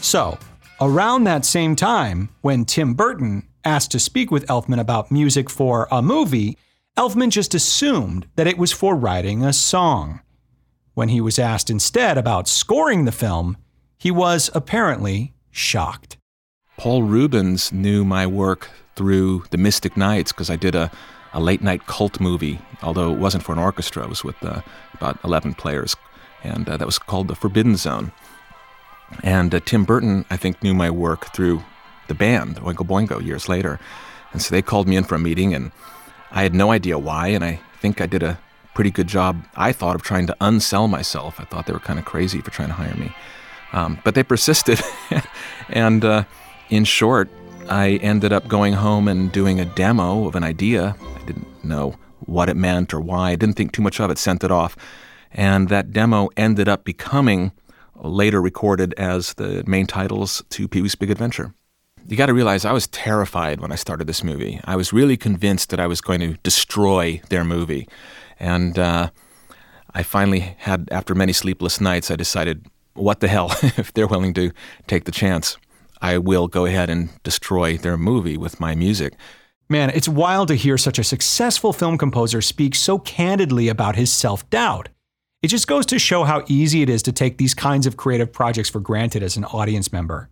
So, 0.00 0.38
around 0.80 1.24
that 1.24 1.44
same 1.44 1.74
time, 1.74 2.28
when 2.40 2.64
Tim 2.64 2.94
Burton 2.94 3.48
asked 3.64 3.90
to 3.90 3.98
speak 3.98 4.30
with 4.30 4.46
Elfman 4.46 4.78
about 4.78 5.10
music 5.10 5.50
for 5.50 5.88
a 5.90 6.00
movie, 6.00 6.56
Elfman 6.96 7.30
just 7.30 7.52
assumed 7.52 8.28
that 8.36 8.46
it 8.46 8.58
was 8.58 8.70
for 8.70 8.94
writing 8.94 9.42
a 9.42 9.52
song. 9.52 10.20
When 10.94 11.08
he 11.08 11.20
was 11.20 11.40
asked 11.40 11.68
instead 11.68 12.16
about 12.16 12.46
scoring 12.46 13.06
the 13.06 13.10
film, 13.10 13.56
he 13.98 14.12
was 14.12 14.50
apparently 14.54 15.34
shocked. 15.50 16.16
Paul 16.76 17.02
Reubens 17.02 17.72
knew 17.72 18.04
my 18.04 18.24
work 18.24 18.70
through 18.94 19.46
the 19.50 19.58
Mystic 19.58 19.96
Knights 19.96 20.30
because 20.30 20.48
I 20.48 20.54
did 20.54 20.76
a, 20.76 20.92
a 21.32 21.40
late 21.40 21.62
night 21.62 21.86
cult 21.86 22.20
movie, 22.20 22.60
although 22.82 23.12
it 23.12 23.18
wasn't 23.18 23.42
for 23.42 23.52
an 23.52 23.58
orchestra, 23.58 24.04
it 24.04 24.08
was 24.08 24.24
with 24.24 24.42
uh, 24.44 24.60
about 24.94 25.18
11 25.24 25.54
players, 25.54 25.96
and 26.42 26.68
uh, 26.68 26.76
that 26.76 26.86
was 26.86 26.98
called 26.98 27.28
The 27.28 27.34
Forbidden 27.34 27.76
Zone. 27.76 28.12
And 29.22 29.54
uh, 29.54 29.60
Tim 29.60 29.84
Burton, 29.84 30.24
I 30.30 30.36
think, 30.36 30.62
knew 30.62 30.74
my 30.74 30.90
work 30.90 31.34
through 31.34 31.62
the 32.08 32.14
band, 32.14 32.56
Oingo 32.56 32.86
Boingo, 32.86 33.24
years 33.24 33.48
later. 33.48 33.78
And 34.32 34.40
so 34.40 34.54
they 34.54 34.62
called 34.62 34.88
me 34.88 34.96
in 34.96 35.04
for 35.04 35.14
a 35.14 35.18
meeting, 35.18 35.54
and 35.54 35.72
I 36.30 36.42
had 36.42 36.54
no 36.54 36.70
idea 36.70 36.98
why, 36.98 37.28
and 37.28 37.44
I 37.44 37.60
think 37.80 38.00
I 38.00 38.06
did 38.06 38.22
a 38.22 38.38
pretty 38.74 38.90
good 38.90 39.06
job, 39.06 39.44
I 39.54 39.72
thought, 39.72 39.94
of 39.94 40.02
trying 40.02 40.26
to 40.28 40.36
unsell 40.40 40.88
myself. 40.88 41.38
I 41.38 41.44
thought 41.44 41.66
they 41.66 41.72
were 41.72 41.80
kind 41.80 41.98
of 41.98 42.04
crazy 42.04 42.40
for 42.40 42.50
trying 42.50 42.68
to 42.68 42.74
hire 42.74 42.94
me. 42.94 43.14
Um, 43.72 43.98
but 44.04 44.14
they 44.14 44.22
persisted. 44.22 44.80
and 45.68 46.04
uh, 46.04 46.24
in 46.70 46.84
short, 46.84 47.30
I 47.72 47.92
ended 48.02 48.34
up 48.34 48.48
going 48.48 48.74
home 48.74 49.08
and 49.08 49.32
doing 49.32 49.58
a 49.58 49.64
demo 49.64 50.26
of 50.26 50.36
an 50.36 50.44
idea. 50.44 50.94
I 51.00 51.24
didn't 51.24 51.64
know 51.64 51.96
what 52.26 52.50
it 52.50 52.56
meant 52.56 52.92
or 52.92 53.00
why. 53.00 53.30
I 53.30 53.36
didn't 53.36 53.56
think 53.56 53.72
too 53.72 53.80
much 53.80 53.98
of 53.98 54.10
it, 54.10 54.18
sent 54.18 54.44
it 54.44 54.50
off. 54.50 54.76
And 55.30 55.70
that 55.70 55.90
demo 55.90 56.28
ended 56.36 56.68
up 56.68 56.84
becoming 56.84 57.50
later 57.96 58.42
recorded 58.42 58.92
as 58.98 59.32
the 59.34 59.64
main 59.66 59.86
titles 59.86 60.44
to 60.50 60.68
Pee 60.68 60.82
Wee's 60.82 60.94
Big 60.94 61.10
Adventure. 61.10 61.54
You 62.06 62.14
got 62.14 62.26
to 62.26 62.34
realize 62.34 62.66
I 62.66 62.72
was 62.72 62.88
terrified 62.88 63.58
when 63.58 63.72
I 63.72 63.76
started 63.76 64.06
this 64.06 64.22
movie. 64.22 64.60
I 64.64 64.76
was 64.76 64.92
really 64.92 65.16
convinced 65.16 65.70
that 65.70 65.80
I 65.80 65.86
was 65.86 66.02
going 66.02 66.20
to 66.20 66.34
destroy 66.42 67.22
their 67.30 67.42
movie. 67.42 67.88
And 68.38 68.78
uh, 68.78 69.08
I 69.94 70.02
finally 70.02 70.56
had, 70.58 70.90
after 70.90 71.14
many 71.14 71.32
sleepless 71.32 71.80
nights, 71.80 72.10
I 72.10 72.16
decided, 72.16 72.66
what 72.92 73.20
the 73.20 73.28
hell, 73.28 73.50
if 73.62 73.94
they're 73.94 74.06
willing 74.06 74.34
to 74.34 74.52
take 74.86 75.04
the 75.04 75.12
chance, 75.12 75.56
I 76.02 76.18
will 76.18 76.48
go 76.48 76.66
ahead 76.66 76.90
and 76.90 77.10
destroy 77.22 77.78
their 77.78 77.96
movie 77.96 78.36
with 78.36 78.58
my 78.58 78.74
music. 78.74 79.14
Man, 79.68 79.88
it's 79.90 80.08
wild 80.08 80.48
to 80.48 80.56
hear 80.56 80.76
such 80.76 80.98
a 80.98 81.04
successful 81.04 81.72
film 81.72 81.96
composer 81.96 82.42
speak 82.42 82.74
so 82.74 82.98
candidly 82.98 83.68
about 83.68 83.94
his 83.94 84.12
self 84.12 84.48
doubt. 84.50 84.88
It 85.42 85.48
just 85.48 85.68
goes 85.68 85.86
to 85.86 85.98
show 85.98 86.24
how 86.24 86.44
easy 86.48 86.82
it 86.82 86.90
is 86.90 87.02
to 87.04 87.12
take 87.12 87.38
these 87.38 87.54
kinds 87.54 87.86
of 87.86 87.96
creative 87.96 88.32
projects 88.32 88.68
for 88.68 88.80
granted 88.80 89.22
as 89.22 89.36
an 89.36 89.44
audience 89.44 89.92
member. 89.92 90.28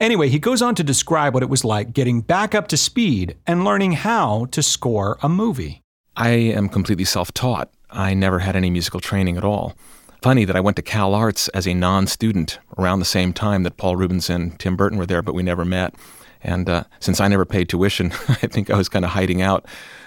Anyway, 0.00 0.28
he 0.28 0.38
goes 0.38 0.60
on 0.60 0.74
to 0.74 0.84
describe 0.84 1.32
what 1.32 1.42
it 1.42 1.48
was 1.48 1.64
like 1.64 1.94
getting 1.94 2.20
back 2.20 2.54
up 2.54 2.68
to 2.68 2.76
speed 2.76 3.36
and 3.46 3.64
learning 3.64 3.92
how 3.92 4.44
to 4.46 4.62
score 4.62 5.18
a 5.22 5.28
movie. 5.28 5.80
I 6.14 6.28
am 6.28 6.68
completely 6.68 7.06
self 7.06 7.32
taught. 7.32 7.70
I 7.90 8.12
never 8.12 8.40
had 8.40 8.54
any 8.54 8.68
musical 8.68 9.00
training 9.00 9.38
at 9.38 9.44
all. 9.44 9.76
Funny 10.24 10.46
that 10.46 10.56
I 10.56 10.60
went 10.60 10.78
to 10.78 10.82
CalArts 10.82 11.50
as 11.52 11.68
a 11.68 11.74
non 11.74 12.06
student 12.06 12.58
around 12.78 12.98
the 12.98 13.04
same 13.04 13.34
time 13.34 13.62
that 13.64 13.76
Paul 13.76 13.96
Reubens 13.96 14.30
and 14.30 14.58
Tim 14.58 14.74
Burton 14.74 14.96
were 14.96 15.04
there, 15.04 15.20
but 15.20 15.34
we 15.34 15.42
never 15.42 15.66
met. 15.66 15.94
And 16.42 16.66
uh, 16.66 16.84
since 16.98 17.20
I 17.20 17.28
never 17.28 17.44
paid 17.44 17.68
tuition, 17.68 18.10
I 18.28 18.46
think 18.46 18.70
I 18.70 18.76
was 18.78 18.88
kind 18.88 19.04
of 19.04 19.10
hiding 19.10 19.42
out 19.42 19.66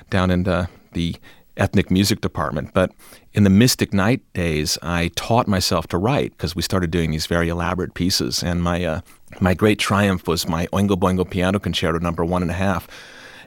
down 0.10 0.32
in 0.32 0.42
the, 0.42 0.70
the 0.94 1.18
ethnic 1.56 1.92
music 1.92 2.22
department. 2.22 2.74
But 2.74 2.94
in 3.34 3.44
the 3.44 3.52
Mystic 3.52 3.94
Knight 3.94 4.22
days, 4.34 4.80
I 4.82 5.12
taught 5.16 5.48
myself 5.48 5.86
to 5.90 6.00
write 6.00 6.32
because 6.32 6.56
we 6.56 6.64
started 6.64 6.90
doing 6.90 7.12
these 7.12 7.28
very 7.28 7.50
elaborate 7.50 7.94
pieces. 7.94 8.42
And 8.42 8.64
my 8.64 8.84
uh, 8.84 9.02
my 9.40 9.54
great 9.54 9.78
triumph 9.78 10.28
was 10.28 10.48
my 10.48 10.66
Oingo 10.74 10.96
Boingo 10.96 11.30
Piano 11.30 11.60
Concerto 11.60 12.00
number 12.00 12.26
one 12.26 12.42
and 12.42 12.50
a 12.50 12.56
half. 12.56 12.88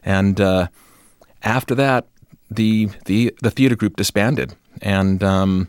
And 0.05 0.41
uh, 0.41 0.69
after 1.43 1.75
that, 1.75 2.07
the 2.49 2.91
the 3.07 3.35
the 3.43 3.51
theater 3.51 3.75
group 3.75 3.97
disbanded, 3.97 4.55
and 4.81 5.25
um, 5.25 5.69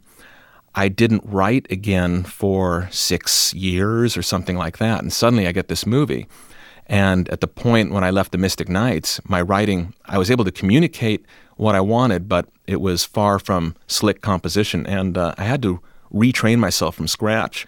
I 0.74 0.88
didn't 0.88 1.24
write 1.26 1.68
again 1.70 2.24
for 2.24 2.88
six 2.92 3.54
years 3.54 4.16
or 4.16 4.22
something 4.22 4.58
like 4.58 4.78
that. 4.78 5.02
And 5.02 5.12
suddenly, 5.12 5.48
I 5.48 5.52
get 5.52 5.68
this 5.68 5.86
movie. 5.86 6.28
And 6.88 7.30
at 7.30 7.42
the 7.42 7.48
point 7.48 7.92
when 7.92 8.04
I 8.04 8.10
left 8.10 8.32
the 8.32 8.38
Mystic 8.38 8.68
Knights, 8.68 9.22
my 9.26 9.42
writing, 9.42 9.94
I 10.06 10.18
was 10.18 10.30
able 10.30 10.46
to 10.46 10.52
communicate 10.52 11.26
what 11.56 11.76
I 11.76 11.82
wanted, 11.82 12.28
but 12.28 12.48
it 12.68 12.82
was 12.82 13.06
far 13.06 13.38
from 13.38 13.76
slick 13.88 14.22
composition, 14.22 14.86
and 14.88 15.18
uh, 15.18 15.36
I 15.38 15.44
had 15.44 15.62
to 15.62 15.80
retrain 16.12 16.58
myself 16.58 16.96
from 16.96 17.08
scratch. 17.08 17.68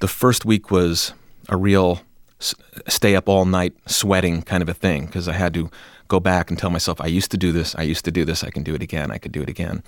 The 0.00 0.08
first 0.08 0.44
week 0.44 0.70
was 0.70 1.12
a 1.48 1.56
real 1.56 2.00
s- 2.40 2.54
stay 2.88 3.14
up 3.14 3.28
all 3.28 3.44
night 3.44 3.74
sweating 3.86 4.42
kind 4.42 4.62
of 4.62 4.68
a 4.68 4.74
thing 4.74 5.06
because 5.06 5.28
I 5.28 5.34
had 5.34 5.54
to 5.54 5.70
go 6.08 6.18
back 6.20 6.50
and 6.50 6.58
tell 6.58 6.70
myself, 6.70 7.00
I 7.00 7.06
used 7.06 7.30
to 7.30 7.36
do 7.36 7.52
this, 7.52 7.74
I 7.76 7.82
used 7.82 8.04
to 8.06 8.10
do 8.10 8.24
this, 8.24 8.42
I 8.42 8.50
can 8.50 8.62
do 8.62 8.74
it 8.74 8.82
again, 8.82 9.10
I 9.10 9.18
could 9.18 9.32
do 9.32 9.42
it 9.42 9.48
again. 9.48 9.82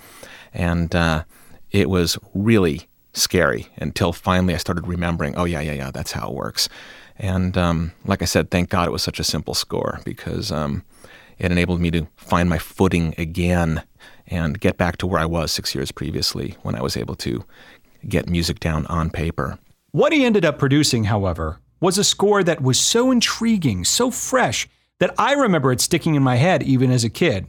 And 0.53 0.95
uh, 0.95 1.23
it 1.71 1.89
was 1.89 2.17
really 2.33 2.87
scary 3.13 3.67
until 3.77 4.13
finally 4.13 4.53
I 4.53 4.57
started 4.57 4.87
remembering, 4.87 5.35
oh, 5.35 5.45
yeah, 5.45 5.61
yeah, 5.61 5.73
yeah, 5.73 5.91
that's 5.91 6.11
how 6.11 6.29
it 6.29 6.35
works. 6.35 6.69
And 7.17 7.57
um, 7.57 7.91
like 8.05 8.21
I 8.21 8.25
said, 8.25 8.49
thank 8.49 8.69
God 8.69 8.87
it 8.87 8.91
was 8.91 9.03
such 9.03 9.19
a 9.19 9.23
simple 9.23 9.53
score 9.53 9.99
because 10.05 10.51
um, 10.51 10.83
it 11.37 11.51
enabled 11.51 11.81
me 11.81 11.91
to 11.91 12.07
find 12.15 12.49
my 12.49 12.57
footing 12.57 13.13
again 13.17 13.83
and 14.27 14.59
get 14.59 14.77
back 14.77 14.97
to 14.97 15.07
where 15.07 15.19
I 15.19 15.25
was 15.25 15.51
six 15.51 15.75
years 15.75 15.91
previously 15.91 16.55
when 16.63 16.75
I 16.75 16.81
was 16.81 16.95
able 16.95 17.15
to 17.15 17.45
get 18.07 18.29
music 18.29 18.59
down 18.59 18.85
on 18.87 19.09
paper. 19.09 19.59
What 19.91 20.13
he 20.13 20.25
ended 20.25 20.45
up 20.45 20.57
producing, 20.57 21.05
however, 21.05 21.59
was 21.79 21.97
a 21.97 22.03
score 22.03 22.43
that 22.43 22.61
was 22.61 22.79
so 22.79 23.11
intriguing, 23.11 23.83
so 23.83 24.09
fresh, 24.09 24.67
that 24.99 25.13
I 25.17 25.33
remember 25.33 25.71
it 25.71 25.81
sticking 25.81 26.15
in 26.15 26.23
my 26.23 26.35
head 26.35 26.63
even 26.63 26.91
as 26.91 27.03
a 27.03 27.09
kid. 27.09 27.47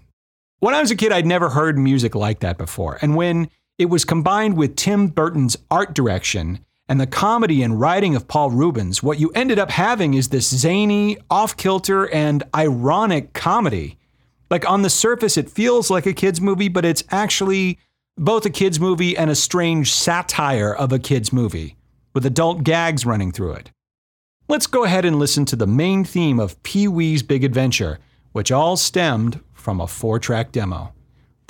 When 0.58 0.74
I 0.74 0.80
was 0.80 0.90
a 0.90 0.96
kid, 0.96 1.12
I'd 1.12 1.26
never 1.26 1.50
heard 1.50 1.78
music 1.78 2.14
like 2.14 2.40
that 2.40 2.56
before. 2.56 2.98
And 3.02 3.14
when 3.14 3.48
it 3.78 3.86
was 3.86 4.04
combined 4.04 4.56
with 4.56 4.76
Tim 4.76 5.08
Burton's 5.08 5.56
art 5.70 5.94
direction 5.94 6.64
and 6.88 7.00
the 7.00 7.06
comedy 7.06 7.62
and 7.62 7.80
writing 7.80 8.14
of 8.14 8.28
Paul 8.28 8.50
Reubens, 8.50 9.02
what 9.02 9.18
you 9.18 9.30
ended 9.30 9.58
up 9.58 9.70
having 9.70 10.14
is 10.14 10.28
this 10.28 10.54
zany, 10.54 11.16
off 11.30 11.56
kilter, 11.56 12.12
and 12.12 12.42
ironic 12.54 13.32
comedy. 13.32 13.96
Like 14.50 14.68
on 14.68 14.82
the 14.82 14.90
surface, 14.90 15.38
it 15.38 15.48
feels 15.48 15.90
like 15.90 16.04
a 16.04 16.12
kid's 16.12 16.40
movie, 16.40 16.68
but 16.68 16.84
it's 16.84 17.04
actually 17.10 17.78
both 18.18 18.44
a 18.44 18.50
kid's 18.50 18.78
movie 18.78 19.16
and 19.16 19.30
a 19.30 19.34
strange 19.34 19.92
satire 19.92 20.74
of 20.74 20.92
a 20.92 20.98
kid's 20.98 21.32
movie, 21.32 21.76
with 22.12 22.26
adult 22.26 22.62
gags 22.62 23.06
running 23.06 23.32
through 23.32 23.52
it. 23.52 23.70
Let's 24.48 24.66
go 24.66 24.84
ahead 24.84 25.06
and 25.06 25.18
listen 25.18 25.46
to 25.46 25.56
the 25.56 25.66
main 25.66 26.04
theme 26.04 26.38
of 26.38 26.62
Pee 26.62 26.88
Wee's 26.88 27.22
Big 27.22 27.42
Adventure, 27.42 28.00
which 28.32 28.52
all 28.52 28.76
stemmed 28.76 29.40
from 29.54 29.80
a 29.80 29.86
four 29.86 30.18
track 30.18 30.52
demo. 30.52 30.92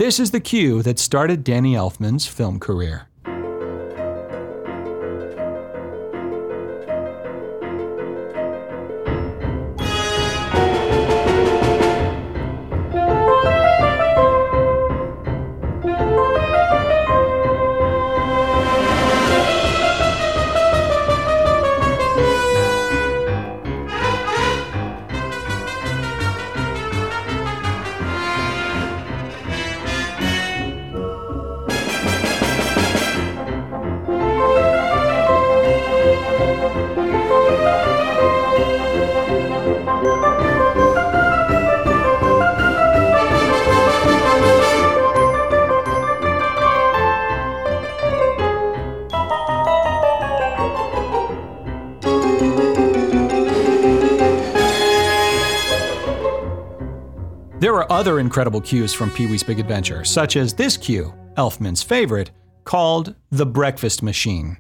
This 0.03 0.19
is 0.19 0.33
the 0.33 0.41
cue 0.41 0.83
that 0.83 0.99
started 0.99 1.45
Danny 1.45 1.75
Elfman's 1.75 2.27
film 2.27 2.59
career. 2.59 3.07
Are 57.83 57.99
other 57.99 58.21
incredible 58.21 58.61
cues 58.61 58.95
from 58.95 59.11
Pee 59.11 59.27
Wee's 59.27 59.43
Big 59.43 59.59
Adventure, 59.59 60.05
such 60.05 60.37
as 60.37 60.55
this 60.55 60.77
cue, 60.77 61.13
Elfman's 61.37 61.83
favorite, 61.83 62.31
called 62.65 63.15
The 63.31 63.47
Breakfast 63.47 64.03
Machine. 64.03 64.57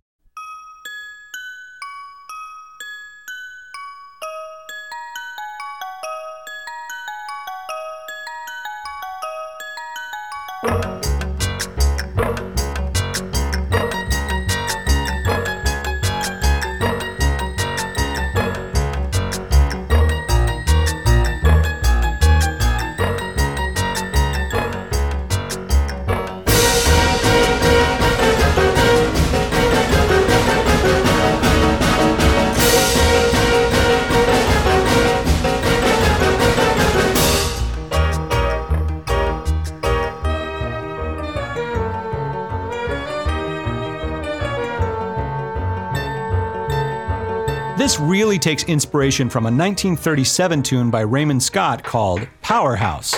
This 47.78 47.98
really 47.98 48.38
takes 48.38 48.64
inspiration 48.64 49.30
from 49.30 49.44
a 49.44 49.46
1937 49.46 50.62
tune 50.62 50.90
by 50.90 51.00
Raymond 51.00 51.42
Scott 51.42 51.82
called 51.82 52.28
Powerhouse. 52.42 53.14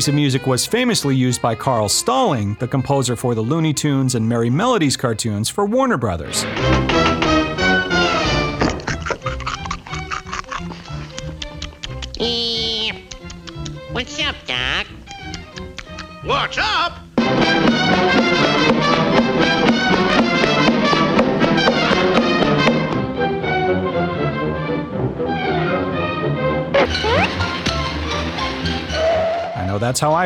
Piece 0.00 0.08
of 0.08 0.14
music 0.14 0.46
was 0.46 0.64
famously 0.64 1.14
used 1.14 1.42
by 1.42 1.54
Carl 1.54 1.86
Stalling, 1.86 2.54
the 2.54 2.66
composer 2.66 3.16
for 3.16 3.34
the 3.34 3.42
Looney 3.42 3.74
Tunes 3.74 4.14
and 4.14 4.26
Merrie 4.26 4.50
Melodies 4.50 4.96
cartoons 4.96 5.50
for 5.50 5.66
Warner 5.66 5.98
Brothers. 5.98 6.42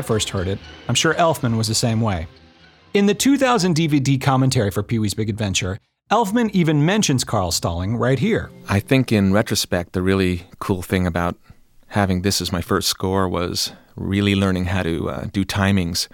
First 0.04 0.30
heard 0.30 0.48
it. 0.48 0.58
I'm 0.88 0.94
sure 0.94 1.14
Elfman 1.14 1.56
was 1.56 1.68
the 1.68 1.74
same 1.74 2.00
way. 2.00 2.26
In 2.92 3.06
the 3.06 3.14
2000 3.14 3.74
DVD 3.74 4.20
commentary 4.20 4.70
for 4.70 4.82
Pee 4.82 4.98
Wee's 4.98 5.14
Big 5.14 5.28
Adventure, 5.28 5.78
Elfman 6.10 6.50
even 6.52 6.84
mentions 6.84 7.24
Carl 7.24 7.50
Stalling 7.50 7.96
right 7.96 8.18
here. 8.18 8.50
I 8.68 8.78
think 8.78 9.10
in 9.10 9.32
retrospect, 9.32 9.94
the 9.94 10.02
really 10.02 10.46
cool 10.58 10.82
thing 10.82 11.06
about 11.06 11.36
having 11.88 12.22
this 12.22 12.40
as 12.40 12.52
my 12.52 12.60
first 12.60 12.88
score 12.88 13.28
was 13.28 13.72
really 13.96 14.34
learning 14.34 14.66
how 14.66 14.82
to 14.82 15.10
uh, 15.10 15.26
do 15.32 15.44
timings. 15.44 16.08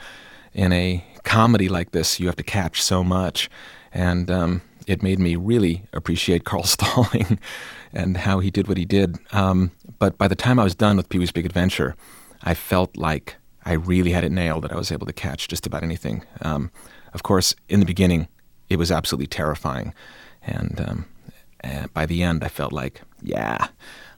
In 0.55 0.73
a 0.73 1.05
comedy 1.25 1.69
like 1.69 1.91
this, 1.91 2.21
you 2.21 2.27
have 2.27 2.37
to 2.37 2.43
catch 2.43 2.83
so 2.83 3.03
much. 3.05 3.51
And 3.93 4.31
um, 4.31 4.63
it 4.87 5.03
made 5.03 5.19
me 5.19 5.37
really 5.37 5.83
appreciate 5.93 6.45
Carl 6.45 6.63
Stalling 6.65 7.39
and 7.93 8.17
how 8.17 8.39
he 8.39 8.51
did 8.51 8.69
what 8.69 8.77
he 8.77 8.85
did. 8.85 9.19
Um, 9.33 9.73
but 9.99 10.17
by 10.19 10.29
the 10.29 10.35
time 10.35 10.59
I 10.59 10.65
was 10.65 10.75
done 10.75 10.97
with 10.97 11.09
Pee 11.09 11.19
Wee's 11.19 11.33
Big 11.33 11.47
Adventure, 11.47 11.97
I 12.43 12.55
felt 12.55 12.97
like 12.97 13.37
I 13.65 13.73
really 13.73 14.13
had 14.13 14.25
it 14.25 14.33
nailed, 14.33 14.65
that 14.65 14.73
I 14.73 14.77
was 14.77 14.91
able 14.91 15.07
to 15.07 15.13
catch 15.13 15.49
just 15.49 15.67
about 15.67 15.83
anything. 15.83 16.25
Um, 16.43 16.71
of 17.13 17.23
course, 17.23 17.55
in 17.69 17.81
the 17.81 17.87
beginning, 17.87 18.29
it 18.69 18.77
was 18.77 18.91
absolutely 18.91 19.27
terrifying. 19.27 19.93
And 20.43 20.81
um, 20.81 21.05
uh, 21.63 21.87
by 21.93 22.07
the 22.07 22.23
end, 22.23 22.43
I 22.43 22.49
felt 22.49 22.73
like, 22.73 23.03
yeah, 23.23 23.69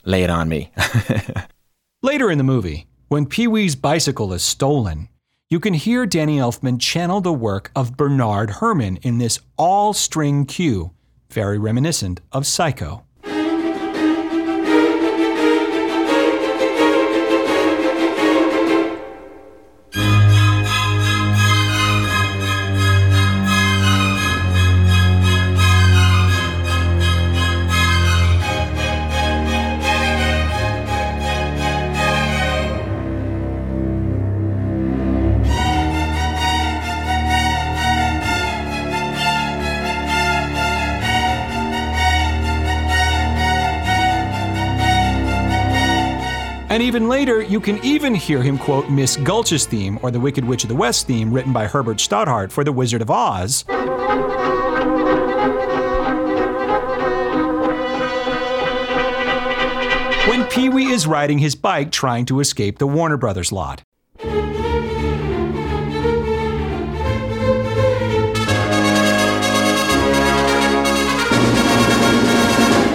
lay 0.05 0.23
it 0.23 0.29
on 0.29 0.47
me. 0.49 0.71
Later 2.01 2.31
in 2.31 2.37
the 2.37 2.43
movie, 2.43 2.87
when 3.07 3.25
Pee 3.25 3.47
Wee's 3.47 3.75
bicycle 3.75 4.33
is 4.33 4.43
stolen, 4.43 5.09
you 5.49 5.59
can 5.59 5.73
hear 5.73 6.05
Danny 6.05 6.37
Elfman 6.37 6.79
channel 6.79 7.21
the 7.21 7.33
work 7.33 7.71
of 7.75 7.97
Bernard 7.97 8.49
Herrmann 8.59 8.97
in 8.97 9.17
this 9.19 9.39
all 9.57 9.93
string 9.93 10.45
cue, 10.45 10.91
very 11.29 11.57
reminiscent 11.57 12.21
of 12.31 12.47
Psycho. 12.47 13.05
And 46.73 46.81
even 46.81 47.07
later, 47.07 47.39
you 47.39 47.59
can 47.59 47.77
even 47.85 48.15
hear 48.15 48.41
him 48.41 48.57
quote 48.57 48.89
Miss 48.89 49.15
Gulch's 49.17 49.67
theme 49.67 49.99
or 50.01 50.09
the 50.09 50.19
Wicked 50.19 50.43
Witch 50.43 50.63
of 50.63 50.69
the 50.69 50.75
West 50.75 51.05
theme 51.05 51.31
written 51.31 51.53
by 51.53 51.67
Herbert 51.67 51.99
Stothart 51.99 52.51
for 52.51 52.63
The 52.63 52.71
Wizard 52.71 53.03
of 53.03 53.11
Oz. 53.11 53.63
When 60.27 60.47
Pee 60.47 60.69
Wee 60.69 60.87
is 60.87 61.05
riding 61.05 61.37
his 61.37 61.53
bike 61.53 61.91
trying 61.91 62.25
to 62.25 62.39
escape 62.39 62.79
the 62.79 62.87
Warner 62.87 63.17
Brothers 63.17 63.51
lot. 63.51 63.83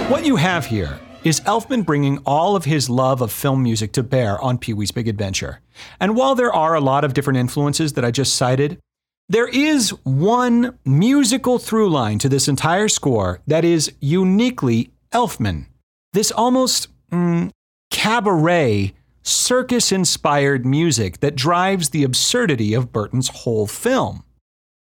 What 0.09 0.25
you 0.25 0.35
have 0.35 0.65
here 0.65 0.99
is 1.23 1.41
Elfman 1.41 1.85
bringing 1.85 2.19
all 2.25 2.55
of 2.55 2.65
his 2.65 2.89
love 2.89 3.21
of 3.21 3.31
film 3.31 3.61
music 3.61 3.91
to 3.93 4.03
bear 4.03 4.39
on 4.39 4.57
Pee 4.57 4.73
Wee's 4.73 4.91
Big 4.91 5.07
Adventure. 5.07 5.59
And 5.99 6.15
while 6.15 6.35
there 6.35 6.53
are 6.53 6.75
a 6.75 6.81
lot 6.81 7.03
of 7.03 7.13
different 7.13 7.39
influences 7.39 7.93
that 7.93 8.05
I 8.05 8.11
just 8.11 8.35
cited, 8.35 8.79
there 9.27 9.47
is 9.47 9.89
one 10.03 10.77
musical 10.85 11.59
through 11.59 11.89
line 11.89 12.19
to 12.19 12.29
this 12.29 12.47
entire 12.47 12.87
score 12.87 13.41
that 13.47 13.65
is 13.65 13.91
uniquely 13.99 14.91
Elfman. 15.11 15.65
This 16.13 16.31
almost 16.31 16.87
mm, 17.11 17.51
cabaret, 17.91 18.93
circus 19.21 19.91
inspired 19.91 20.65
music 20.65 21.19
that 21.19 21.35
drives 21.35 21.89
the 21.89 22.03
absurdity 22.03 22.73
of 22.73 22.93
Burton's 22.93 23.27
whole 23.29 23.67
film. 23.67 24.23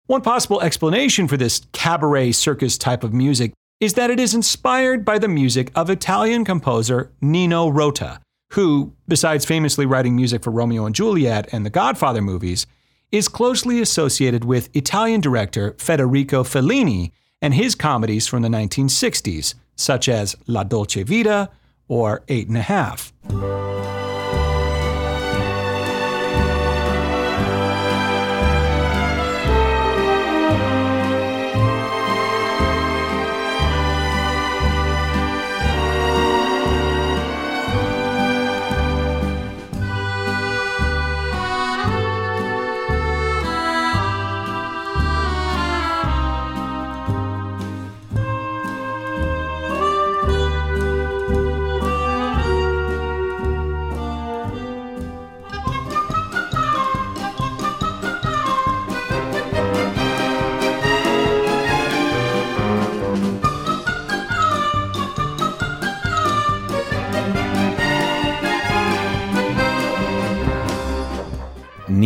One 0.06 0.22
possible 0.22 0.60
explanation 0.60 1.28
for 1.28 1.36
this 1.36 1.62
cabaret 1.72 2.32
circus 2.32 2.76
type 2.76 3.04
of 3.04 3.12
music 3.12 3.52
is 3.82 3.94
that 3.94 4.10
it 4.10 4.20
is 4.20 4.32
inspired 4.32 5.04
by 5.04 5.18
the 5.18 5.26
music 5.26 5.72
of 5.74 5.90
Italian 5.90 6.44
composer 6.44 7.10
Nino 7.20 7.68
Rota, 7.68 8.20
who, 8.52 8.94
besides 9.08 9.44
famously 9.44 9.84
writing 9.84 10.14
music 10.14 10.44
for 10.44 10.52
Romeo 10.52 10.86
and 10.86 10.94
Juliet 10.94 11.48
and 11.50 11.66
the 11.66 11.70
Godfather 11.70 12.22
movies, 12.22 12.64
is 13.10 13.26
closely 13.26 13.80
associated 13.80 14.44
with 14.44 14.70
Italian 14.72 15.20
director 15.20 15.74
Federico 15.78 16.44
Fellini 16.44 17.10
and 17.40 17.54
his 17.54 17.74
comedies 17.74 18.28
from 18.28 18.42
the 18.42 18.48
1960s, 18.48 19.54
such 19.74 20.08
as 20.08 20.36
La 20.46 20.62
Dolce 20.62 21.02
Vita 21.02 21.50
or 21.88 22.22
Eight 22.28 22.46
and 22.46 22.58
a 22.58 22.62
Half. 22.62 23.12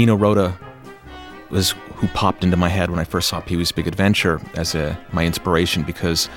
Nino 0.06 0.14
Rota 0.14 0.56
was 1.50 1.72
who 1.96 2.06
popped 2.08 2.44
into 2.44 2.56
my 2.56 2.68
head 2.68 2.90
when 2.90 3.00
I 3.00 3.04
first 3.04 3.28
saw 3.28 3.40
Pee 3.40 3.56
Wee's 3.56 3.72
Big 3.72 3.88
Adventure 3.88 4.40
as 4.54 4.72
a, 4.76 4.96
my 5.10 5.26
inspiration 5.26 5.82
because 5.82 6.28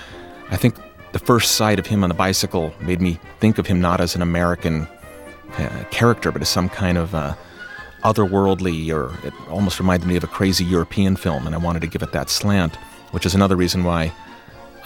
I 0.49 0.57
think 0.57 0.73
the 1.11 1.19
first 1.19 1.51
sight 1.51 1.77
of 1.77 1.85
him 1.85 2.01
on 2.01 2.09
the 2.09 2.15
bicycle 2.15 2.73
made 2.81 2.99
me 2.99 3.19
think 3.39 3.59
of 3.59 3.67
him 3.67 3.79
not 3.79 4.01
as 4.01 4.15
an 4.15 4.23
American 4.23 4.87
uh, 5.59 5.83
character, 5.91 6.31
but 6.31 6.41
as 6.41 6.49
some 6.49 6.67
kind 6.67 6.97
of 6.97 7.13
uh, 7.13 7.35
otherworldly, 8.03 8.91
or 8.91 9.15
it 9.23 9.35
almost 9.51 9.79
reminded 9.79 10.07
me 10.07 10.15
of 10.15 10.23
a 10.23 10.27
crazy 10.27 10.65
European 10.65 11.15
film, 11.15 11.45
and 11.45 11.53
I 11.53 11.59
wanted 11.59 11.81
to 11.81 11.87
give 11.87 12.01
it 12.01 12.11
that 12.11 12.31
slant, 12.31 12.75
which 13.11 13.23
is 13.23 13.35
another 13.35 13.55
reason 13.55 13.83
why 13.83 14.11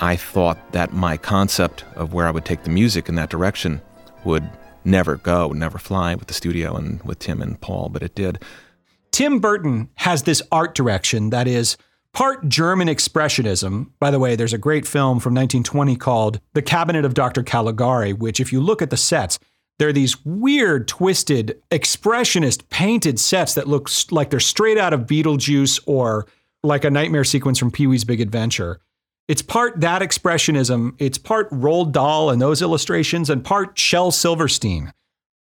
I 0.02 0.18
thought 0.18 0.74
that 0.74 0.92
my 0.92 1.16
concept 1.16 1.86
of 1.96 2.12
where 2.12 2.28
I 2.28 2.32
would 2.32 2.44
take 2.44 2.64
the 2.64 2.70
music 2.70 3.08
in 3.08 3.16
that 3.16 3.30
direction 3.30 3.82
would 4.26 4.50
never 4.84 5.16
go, 5.16 5.54
never 5.54 5.78
fly 5.78 6.16
with 6.16 6.28
the 6.28 6.34
studio 6.34 6.76
and 6.76 7.02
with 7.04 7.20
Tim 7.20 7.42
and 7.42 7.62
Paul, 7.62 7.88
but 7.88 8.04
it 8.04 8.14
did. 8.14 8.44
Tim 9.14 9.40
Burton 9.40 9.90
has 9.96 10.24
this 10.24 10.42
art 10.52 10.74
direction 10.74 11.30
that 11.30 11.48
is 11.48 11.78
part 12.14 12.50
German 12.50 12.88
expressionism. 12.88 13.92
By 14.00 14.10
the 14.10 14.18
way, 14.18 14.36
there's 14.36 14.54
a 14.54 14.58
great 14.58 14.88
film 14.88 15.20
from 15.20 15.36
1920 15.36 15.96
called 15.98 16.40
The 16.54 16.64
Cabinet 16.64 17.06
of 17.06 17.14
Dr. 17.14 17.44
Caligari, 17.44 18.12
which, 18.12 18.40
if 18.40 18.52
you 18.52 18.60
look 18.60 18.82
at 18.82 18.90
the 18.90 18.98
sets, 18.98 19.38
they're 19.78 19.94
these 19.94 20.26
weird, 20.26 20.88
twisted, 20.88 21.62
expressionist 21.70 22.70
painted 22.70 23.20
sets 23.20 23.54
that 23.54 23.68
look 23.68 23.88
like 24.10 24.32
they're 24.32 24.40
straight 24.40 24.80
out 24.80 24.94
of 24.94 25.02
Beetlejuice 25.02 25.80
or 25.86 26.26
like 26.64 26.84
a 26.84 26.90
nightmare 26.90 27.24
sequence 27.24 27.60
from 27.60 27.70
Pee 27.70 27.86
Wee's 27.86 28.06
Big 28.06 28.20
Adventure. 28.20 28.80
It's 29.28 29.44
part 29.44 29.80
that 29.82 30.02
expressionism, 30.02 30.96
it's 30.98 31.20
part 31.20 31.52
Roald 31.52 31.92
Dahl 31.92 32.32
and 32.32 32.42
those 32.42 32.64
illustrations, 32.64 33.30
and 33.30 33.46
part 33.46 33.78
Shel 33.78 34.10
Silverstein. 34.10 34.92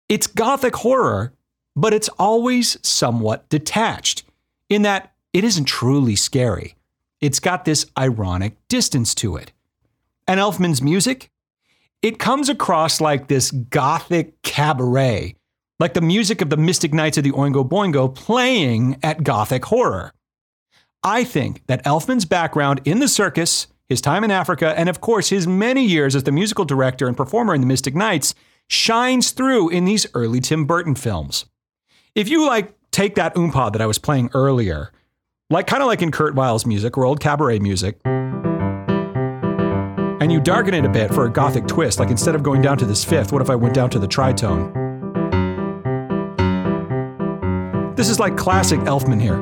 It's 0.09 0.27
gothic 0.27 0.75
horror, 0.75 1.33
but 1.75 1.93
it's 1.93 2.09
always 2.19 2.77
somewhat 2.85 3.49
detached 3.49 4.23
in 4.69 4.83
that 4.83 5.13
it 5.33 5.43
isn't 5.43 5.65
truly 5.65 6.15
scary. 6.15 6.75
It's 7.19 7.39
got 7.39 7.65
this 7.65 7.85
ironic 7.97 8.55
distance 8.67 9.15
to 9.15 9.37
it. 9.37 9.51
And 10.27 10.39
Elfman's 10.39 10.81
music? 10.81 11.29
It 12.01 12.19
comes 12.19 12.49
across 12.49 12.99
like 12.99 13.27
this 13.27 13.51
gothic 13.51 14.41
cabaret, 14.41 15.35
like 15.79 15.93
the 15.93 16.01
music 16.01 16.41
of 16.41 16.49
the 16.49 16.57
Mystic 16.57 16.93
Knights 16.93 17.17
of 17.17 17.23
the 17.23 17.31
Oingo 17.31 17.67
Boingo 17.67 18.13
playing 18.13 18.99
at 19.01 19.23
gothic 19.23 19.65
horror. 19.65 20.13
I 21.01 21.23
think 21.23 21.65
that 21.67 21.83
Elfman's 21.85 22.25
background 22.25 22.81
in 22.85 22.99
the 22.99 23.07
circus, 23.07 23.67
his 23.89 24.01
time 24.01 24.23
in 24.23 24.31
Africa, 24.31 24.77
and 24.77 24.89
of 24.89 25.01
course 25.01 25.29
his 25.29 25.47
many 25.47 25.85
years 25.85 26.15
as 26.15 26.23
the 26.23 26.31
musical 26.31 26.65
director 26.65 27.07
and 27.07 27.17
performer 27.17 27.55
in 27.55 27.61
the 27.61 27.67
Mystic 27.67 27.95
Knights 27.95 28.35
shines 28.67 29.31
through 29.31 29.69
in 29.69 29.85
these 29.85 30.07
early 30.13 30.39
Tim 30.39 30.65
Burton 30.65 30.95
films. 30.95 31.45
If 32.15 32.29
you 32.29 32.45
like 32.45 32.75
take 32.91 33.15
that 33.15 33.33
oompa 33.33 33.71
that 33.71 33.81
I 33.81 33.87
was 33.87 33.97
playing 33.97 34.29
earlier, 34.35 34.91
like 35.49 35.65
kind 35.65 35.81
of 35.81 35.87
like 35.87 36.03
in 36.03 36.11
Kurt 36.11 36.35
Weill's 36.35 36.63
music 36.63 36.95
or 36.95 37.05
old 37.05 37.19
cabaret 37.19 37.57
music, 37.57 37.99
and 40.21 40.31
you 40.31 40.39
darken 40.39 40.75
it 40.75 40.85
a 40.85 40.89
bit 40.89 41.11
for 41.11 41.25
a 41.25 41.29
gothic 41.31 41.65
twist, 41.65 41.97
like 41.99 42.11
instead 42.11 42.35
of 42.35 42.43
going 42.43 42.61
down 42.61 42.77
to 42.77 42.85
this 42.85 43.03
fifth, 43.03 43.31
what 43.31 43.41
if 43.41 43.49
I 43.49 43.55
went 43.55 43.73
down 43.73 43.89
to 43.89 43.97
the 43.97 44.07
tritone? 44.07 44.71
This 47.95 48.09
is 48.09 48.19
like 48.19 48.37
classic 48.37 48.79
Elfman 48.81 49.19
here. 49.19 49.39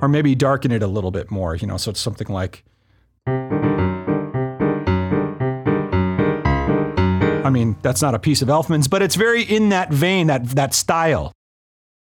Or 0.00 0.06
maybe 0.08 0.36
darken 0.36 0.70
it 0.70 0.84
a 0.84 0.86
little 0.86 1.10
bit 1.10 1.32
more, 1.32 1.56
you 1.56 1.66
know, 1.66 1.78
so 1.78 1.90
it's 1.90 2.00
something 2.00 2.28
like. 2.28 2.62
I 7.44 7.50
mean, 7.50 7.76
that's 7.82 8.02
not 8.02 8.14
a 8.14 8.18
piece 8.18 8.42
of 8.42 8.48
Elfman's, 8.48 8.88
but 8.88 9.02
it's 9.02 9.14
very 9.14 9.42
in 9.42 9.70
that 9.70 9.92
vein, 9.92 10.26
that, 10.28 10.46
that 10.50 10.74
style. 10.74 11.32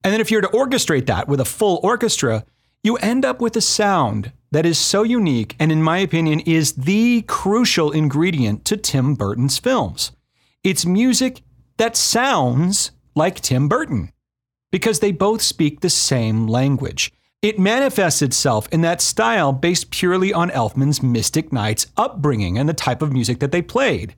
And 0.03 0.13
then 0.13 0.21
if 0.21 0.31
you 0.31 0.37
were 0.37 0.41
to 0.43 0.47
orchestrate 0.49 1.07
that 1.07 1.27
with 1.27 1.39
a 1.39 1.45
full 1.45 1.79
orchestra, 1.83 2.45
you 2.83 2.95
end 2.97 3.25
up 3.25 3.41
with 3.41 3.55
a 3.55 3.61
sound 3.61 4.31
that 4.51 4.65
is 4.65 4.77
so 4.77 5.03
unique 5.03 5.55
and, 5.59 5.71
in 5.71 5.83
my 5.83 5.97
opinion, 5.99 6.39
is 6.41 6.73
the 6.73 7.23
crucial 7.23 7.91
ingredient 7.91 8.65
to 8.65 8.77
Tim 8.77 9.15
Burton's 9.15 9.59
films. 9.59 10.11
It's 10.63 10.85
music 10.85 11.41
that 11.77 11.95
sounds 11.95 12.91
like 13.15 13.41
Tim 13.41 13.67
Burton 13.67 14.11
because 14.71 14.99
they 14.99 15.11
both 15.11 15.41
speak 15.41 15.81
the 15.81 15.89
same 15.89 16.47
language. 16.47 17.11
It 17.41 17.57
manifests 17.57 18.21
itself 18.21 18.67
in 18.69 18.81
that 18.81 19.01
style 19.01 19.53
based 19.53 19.91
purely 19.91 20.33
on 20.33 20.49
Elfman's 20.49 21.01
Mystic 21.01 21.53
Knights 21.53 21.87
upbringing 21.95 22.57
and 22.57 22.67
the 22.67 22.73
type 22.73 23.01
of 23.01 23.13
music 23.13 23.39
that 23.39 23.51
they 23.51 23.61
played. 23.61 24.15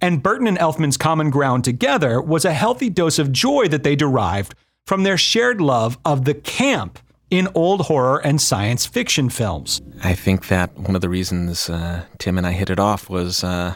And 0.00 0.22
Burton 0.22 0.46
and 0.46 0.58
Elfman's 0.58 0.96
common 0.96 1.30
ground 1.30 1.64
together 1.64 2.20
was 2.20 2.44
a 2.44 2.52
healthy 2.52 2.90
dose 2.90 3.18
of 3.18 3.32
joy 3.32 3.68
that 3.68 3.82
they 3.82 3.96
derived 3.96 4.54
from 4.86 5.02
their 5.02 5.16
shared 5.16 5.60
love 5.60 5.98
of 6.04 6.24
the 6.24 6.34
camp 6.34 6.98
in 7.30 7.48
old 7.54 7.82
horror 7.82 8.18
and 8.18 8.40
science 8.40 8.86
fiction 8.86 9.28
films. 9.28 9.80
I 10.04 10.14
think 10.14 10.48
that 10.48 10.76
one 10.78 10.94
of 10.94 11.00
the 11.00 11.08
reasons 11.08 11.68
uh, 11.68 12.04
Tim 12.18 12.38
and 12.38 12.46
I 12.46 12.52
hit 12.52 12.70
it 12.70 12.78
off 12.78 13.10
was 13.10 13.42
uh, 13.42 13.74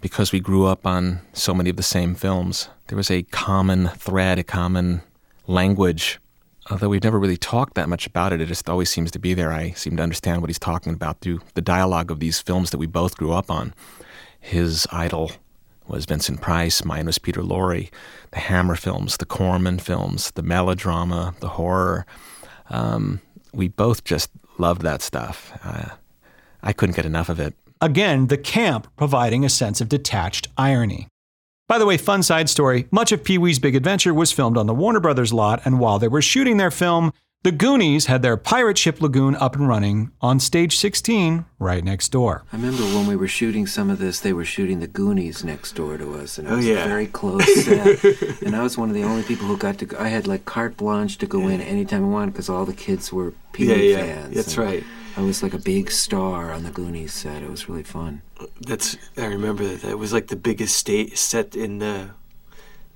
because 0.00 0.30
we 0.30 0.40
grew 0.40 0.66
up 0.66 0.86
on 0.86 1.20
so 1.32 1.54
many 1.54 1.70
of 1.70 1.76
the 1.76 1.82
same 1.82 2.14
films. 2.14 2.68
There 2.86 2.96
was 2.96 3.10
a 3.10 3.22
common 3.24 3.88
thread, 3.88 4.38
a 4.38 4.44
common 4.44 5.02
language. 5.46 6.20
Although 6.70 6.90
we've 6.90 7.02
never 7.02 7.18
really 7.18 7.36
talked 7.36 7.74
that 7.74 7.88
much 7.88 8.06
about 8.06 8.32
it, 8.32 8.40
it 8.40 8.46
just 8.46 8.70
always 8.70 8.90
seems 8.90 9.10
to 9.12 9.18
be 9.18 9.34
there. 9.34 9.52
I 9.52 9.72
seem 9.72 9.96
to 9.96 10.02
understand 10.02 10.40
what 10.40 10.50
he's 10.50 10.58
talking 10.58 10.92
about 10.92 11.20
through 11.20 11.40
the 11.54 11.62
dialogue 11.62 12.10
of 12.10 12.20
these 12.20 12.40
films 12.40 12.70
that 12.70 12.78
we 12.78 12.86
both 12.86 13.16
grew 13.16 13.32
up 13.32 13.50
on. 13.50 13.74
His 14.40 14.86
idol 14.90 15.32
was 15.86 16.04
Vincent 16.06 16.40
Price, 16.40 16.84
mine 16.84 17.06
was 17.06 17.18
Peter 17.18 17.42
Lorre. 17.42 17.90
The 18.30 18.38
Hammer 18.38 18.76
films, 18.76 19.16
the 19.16 19.26
Corman 19.26 19.78
films, 19.78 20.30
the 20.32 20.42
melodrama, 20.42 21.34
the 21.40 21.48
horror. 21.48 22.06
Um, 22.68 23.20
we 23.52 23.68
both 23.68 24.04
just 24.04 24.30
loved 24.58 24.82
that 24.82 25.02
stuff. 25.02 25.52
Uh, 25.64 25.90
I 26.62 26.72
couldn't 26.72 26.96
get 26.96 27.06
enough 27.06 27.28
of 27.28 27.40
it. 27.40 27.54
Again, 27.80 28.28
the 28.28 28.38
camp 28.38 28.86
providing 28.96 29.44
a 29.44 29.48
sense 29.48 29.80
of 29.80 29.88
detached 29.88 30.48
irony. 30.56 31.08
By 31.66 31.78
the 31.78 31.86
way, 31.86 31.96
fun 31.96 32.22
side 32.22 32.48
story 32.48 32.86
much 32.90 33.12
of 33.12 33.24
Pee 33.24 33.38
Wee's 33.38 33.58
Big 33.58 33.74
Adventure 33.74 34.12
was 34.12 34.32
filmed 34.32 34.56
on 34.56 34.66
the 34.66 34.74
Warner 34.74 35.00
Brothers 35.00 35.32
lot, 35.32 35.62
and 35.64 35.80
while 35.80 35.98
they 35.98 36.08
were 36.08 36.22
shooting 36.22 36.56
their 36.56 36.70
film, 36.70 37.12
the 37.42 37.52
Goonies 37.52 38.04
had 38.06 38.20
their 38.20 38.36
pirate 38.36 38.76
ship 38.76 39.00
lagoon 39.00 39.34
up 39.36 39.56
and 39.56 39.66
running 39.66 40.10
on 40.20 40.38
stage 40.40 40.76
16 40.76 41.46
right 41.58 41.82
next 41.82 42.10
door. 42.10 42.44
I 42.52 42.56
remember 42.56 42.82
when 42.82 43.06
we 43.06 43.16
were 43.16 43.28
shooting 43.28 43.66
some 43.66 43.88
of 43.88 43.98
this, 43.98 44.20
they 44.20 44.34
were 44.34 44.44
shooting 44.44 44.80
the 44.80 44.86
Goonies 44.86 45.42
next 45.42 45.72
door 45.74 45.96
to 45.96 46.14
us, 46.16 46.36
and 46.36 46.46
it 46.46 46.50
Oh, 46.50 46.56
was 46.56 46.66
yeah. 46.66 46.84
a 46.84 46.88
very 46.88 47.06
close 47.06 47.64
set. 47.64 48.04
and 48.42 48.54
I 48.54 48.62
was 48.62 48.76
one 48.76 48.90
of 48.90 48.94
the 48.94 49.04
only 49.04 49.22
people 49.22 49.46
who 49.46 49.56
got 49.56 49.78
to. 49.78 49.86
Go, 49.86 49.96
I 49.98 50.08
had 50.08 50.26
like 50.26 50.44
carte 50.44 50.76
blanche 50.76 51.16
to 51.18 51.26
go 51.26 51.48
in 51.48 51.62
anytime 51.62 52.04
I 52.04 52.08
wanted 52.08 52.32
because 52.32 52.50
all 52.50 52.66
the 52.66 52.74
kids 52.74 53.10
were 53.10 53.32
Pee 53.52 53.66
Yeah, 53.66 53.74
Wee 53.76 53.90
yeah, 53.92 53.96
fans. 54.04 54.34
that's 54.34 54.58
right. 54.58 54.84
I 55.16 55.22
was 55.22 55.42
like 55.42 55.54
a 55.54 55.58
big 55.58 55.90
star 55.90 56.52
on 56.52 56.62
the 56.62 56.70
Goonies 56.70 57.12
set. 57.14 57.42
It 57.42 57.50
was 57.50 57.68
really 57.70 57.82
fun. 57.84 58.20
That's 58.60 58.98
I 59.16 59.24
remember 59.26 59.64
that. 59.64 59.80
That 59.82 59.98
was 59.98 60.12
like 60.12 60.26
the 60.28 60.36
biggest 60.36 60.76
stage 60.76 61.16
set 61.16 61.56
in 61.56 61.78
the. 61.78 62.10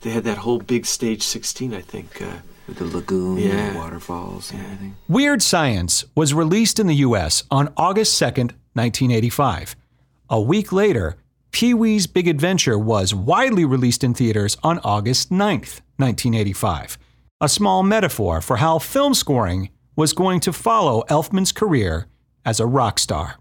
They 0.03 0.11
had 0.11 0.25
that 0.25 0.39
whole 0.39 0.59
big 0.59 0.85
stage 0.85 1.23
16, 1.23 1.73
I 1.73 1.81
think. 1.81 2.21
Uh, 2.21 2.37
With 2.67 2.79
the 2.79 2.87
lagoon, 2.87 3.39
Yeah. 3.39 3.51
and 3.51 3.77
waterfalls, 3.77 4.51
and 4.51 4.61
everything. 4.63 4.97
Weird 5.09 5.43
Science 5.43 6.05
was 6.15 6.33
released 6.33 6.79
in 6.79 6.87
the 6.87 6.95
US 6.97 7.43
on 7.51 7.73
August 7.77 8.17
2nd, 8.19 8.53
1985. 8.75 9.77
A 10.31 10.41
week 10.41 10.73
later, 10.73 11.17
Pee 11.53 11.75
Wee's 11.75 12.07
Big 12.07 12.27
Adventure 12.27 12.79
was 12.79 13.15
widely 13.15 13.65
released 13.65 14.03
in 14.03 14.15
theaters 14.15 14.57
on 14.63 14.79
August 14.81 15.31
9th, 15.31 15.83
1985. 15.99 16.99
A 17.41 17.49
small 17.49 17.83
metaphor 17.83 18.41
for 18.41 18.57
how 18.57 18.79
film 18.79 19.13
scoring 19.15 19.69
was 19.95 20.13
going 20.13 20.41
to 20.41 20.53
follow 20.53 21.03
Elfman's 21.09 21.53
career 21.53 22.07
as 22.45 22.59
a 22.61 22.67
rock 22.67 22.99
star. 22.99 23.37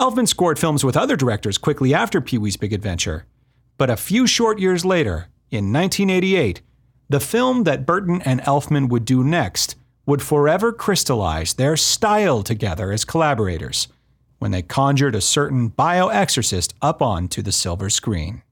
Elfman 0.00 0.26
scored 0.26 0.58
films 0.58 0.84
with 0.84 0.96
other 0.96 1.16
directors 1.16 1.56
quickly 1.56 1.94
after 1.94 2.20
Pee 2.20 2.36
Wee's 2.38 2.56
Big 2.56 2.72
Adventure, 2.72 3.24
but 3.78 3.88
a 3.88 3.96
few 3.96 4.26
short 4.26 4.58
years 4.58 4.84
later, 4.84 5.28
in 5.50 5.72
1988, 5.72 6.60
the 7.08 7.20
film 7.20 7.64
that 7.64 7.86
Burton 7.86 8.22
and 8.22 8.40
Elfman 8.42 8.88
would 8.88 9.04
do 9.04 9.22
next 9.22 9.76
would 10.06 10.22
forever 10.22 10.72
crystallize 10.72 11.54
their 11.54 11.76
style 11.76 12.42
together 12.42 12.92
as 12.92 13.04
collaborators 13.04 13.88
when 14.38 14.50
they 14.50 14.62
conjured 14.62 15.14
a 15.14 15.20
certain 15.20 15.70
bioexorcist 15.70 16.74
up 16.82 17.00
onto 17.00 17.40
the 17.40 17.52
silver 17.52 17.88
screen. 17.88 18.42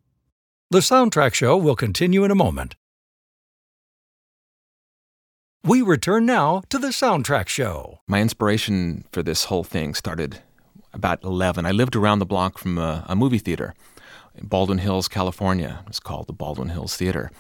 The 0.71 0.79
soundtrack 0.79 1.35
show 1.35 1.57
will 1.57 1.77
continue 1.77 2.25
in 2.25 2.31
a 2.31 2.35
moment. 2.35 2.77
We 5.65 5.83
return 5.83 6.27
now 6.27 6.63
to 6.71 6.79
the 6.79 6.89
soundtrack 6.89 7.47
show. 7.49 8.01
My 8.09 8.21
inspiration 8.21 9.05
for 9.13 9.23
this 9.23 9.45
whole 9.45 9.65
thing 9.65 9.95
started 9.95 10.41
about 10.93 11.23
11. 11.23 11.67
I 11.67 11.71
lived 11.71 11.95
around 11.95 12.19
the 12.19 12.27
block 12.27 12.59
from 12.59 12.79
a, 12.79 13.05
a 13.09 13.15
movie 13.15 13.39
theater 13.39 13.75
in 14.35 14.47
Baldwin 14.47 14.79
Hills, 14.79 15.09
California. 15.09 15.81
It 15.83 15.89
was 15.89 16.01
called 16.01 16.27
the 16.27 16.33
Baldwin 16.33 16.71
Hills 16.71 16.97
Theater. 16.97 17.31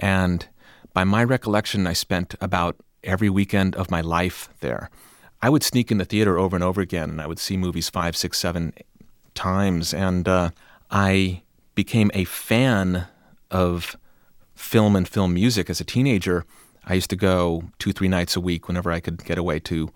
And 0.00 0.48
by 0.92 1.04
my 1.04 1.22
recollection, 1.22 1.86
I 1.86 1.92
spent 1.92 2.34
about 2.40 2.76
every 3.04 3.30
weekend 3.30 3.76
of 3.76 3.90
my 3.90 4.00
life 4.00 4.48
there. 4.60 4.90
I 5.42 5.48
would 5.48 5.62
sneak 5.62 5.90
in 5.90 5.98
the 5.98 6.04
theater 6.04 6.38
over 6.38 6.56
and 6.56 6.64
over 6.64 6.80
again, 6.80 7.10
and 7.10 7.20
I 7.20 7.26
would 7.26 7.38
see 7.38 7.56
movies 7.56 7.88
five, 7.88 8.16
six, 8.16 8.38
seven 8.38 8.74
times. 9.34 9.94
And 9.94 10.26
uh, 10.26 10.50
I 10.90 11.42
became 11.74 12.10
a 12.14 12.24
fan 12.24 13.06
of 13.50 13.96
film 14.54 14.96
and 14.96 15.08
film 15.08 15.34
music 15.34 15.70
as 15.70 15.80
a 15.80 15.84
teenager. 15.84 16.44
I 16.84 16.94
used 16.94 17.10
to 17.10 17.16
go 17.16 17.64
two, 17.78 17.92
three 17.92 18.08
nights 18.08 18.36
a 18.36 18.40
week 18.40 18.68
whenever 18.68 18.90
I 18.90 19.00
could 19.00 19.24
get 19.24 19.38
away 19.38 19.60
to 19.60 19.90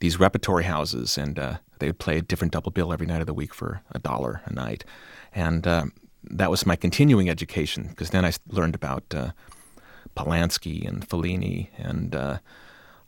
these 0.00 0.18
repertory 0.20 0.64
houses, 0.64 1.18
and 1.18 1.38
uh, 1.38 1.58
they 1.78 1.88
would 1.88 1.98
play 1.98 2.18
a 2.18 2.22
different 2.22 2.52
double 2.52 2.70
bill 2.70 2.92
every 2.92 3.06
night 3.06 3.20
of 3.20 3.26
the 3.26 3.34
week 3.34 3.52
for 3.52 3.82
a 3.90 3.98
dollar 3.98 4.40
a 4.46 4.52
night. 4.52 4.84
And 5.34 5.66
uh, 5.66 5.86
that 6.24 6.50
was 6.50 6.66
my 6.66 6.76
continuing 6.76 7.28
education 7.28 7.88
because 7.88 8.10
then 8.10 8.24
I 8.24 8.32
learned 8.48 8.74
about 8.74 9.04
uh, 9.14 9.30
Polanski 10.16 10.86
and 10.86 11.08
Fellini 11.08 11.68
and 11.76 12.14
uh, 12.14 12.38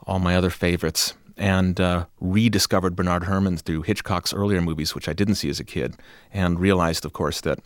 all 0.07 0.19
my 0.19 0.37
other 0.37 0.51
favorites, 0.51 1.15
and 1.37 1.81
uh, 1.81 2.05
rediscovered 2.21 2.95
Bernard 2.95 3.25
Herrmann 3.25 3.57
through 3.57 3.83
Hitchcock's 3.83 4.35
earlier 4.35 4.61
movies, 4.61 4.95
which 4.95 5.09
I 5.09 5.13
didn't 5.13 5.37
see 5.37 5.49
as 5.49 5.61
a 5.61 5.65
kid, 5.65 5.97
and 6.33 6.61
realized, 6.61 7.05
of 7.05 7.13
course, 7.13 7.41
that 7.43 7.59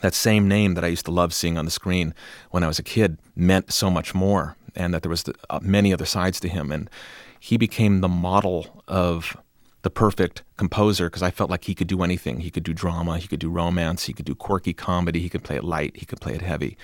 that 0.00 0.14
same 0.14 0.48
name 0.48 0.74
that 0.74 0.84
I 0.84 0.88
used 0.88 1.04
to 1.04 1.12
love 1.12 1.32
seeing 1.32 1.56
on 1.56 1.64
the 1.64 1.70
screen 1.70 2.14
when 2.50 2.64
I 2.64 2.66
was 2.66 2.80
a 2.80 2.82
kid 2.82 3.18
meant 3.36 3.72
so 3.72 3.90
much 3.90 4.14
more, 4.14 4.56
and 4.74 4.92
that 4.92 5.02
there 5.02 5.10
was 5.10 5.24
the, 5.24 5.34
uh, 5.50 5.60
many 5.62 5.92
other 5.92 6.06
sides 6.06 6.40
to 6.40 6.48
him, 6.48 6.72
and 6.72 6.90
he 7.38 7.56
became 7.56 8.00
the 8.00 8.08
model 8.08 8.82
of 8.88 9.36
the 9.84 9.90
perfect 9.90 10.42
composer 10.56 11.08
because 11.08 11.22
I 11.22 11.30
felt 11.30 11.50
like 11.50 11.64
he 11.64 11.74
could 11.74 11.86
do 11.86 12.02
anything. 12.02 12.40
He 12.40 12.50
could 12.50 12.64
do 12.64 12.72
drama, 12.72 13.18
he 13.18 13.28
could 13.28 13.38
do 13.38 13.50
romance, 13.50 14.06
he 14.06 14.14
could 14.14 14.24
do 14.24 14.34
quirky 14.34 14.72
comedy, 14.72 15.20
he 15.20 15.28
could 15.28 15.44
play 15.44 15.56
it 15.56 15.62
light, 15.62 15.96
he 15.96 16.06
could 16.06 16.20
play 16.20 16.34
it 16.34 16.42
heavy. 16.42 16.76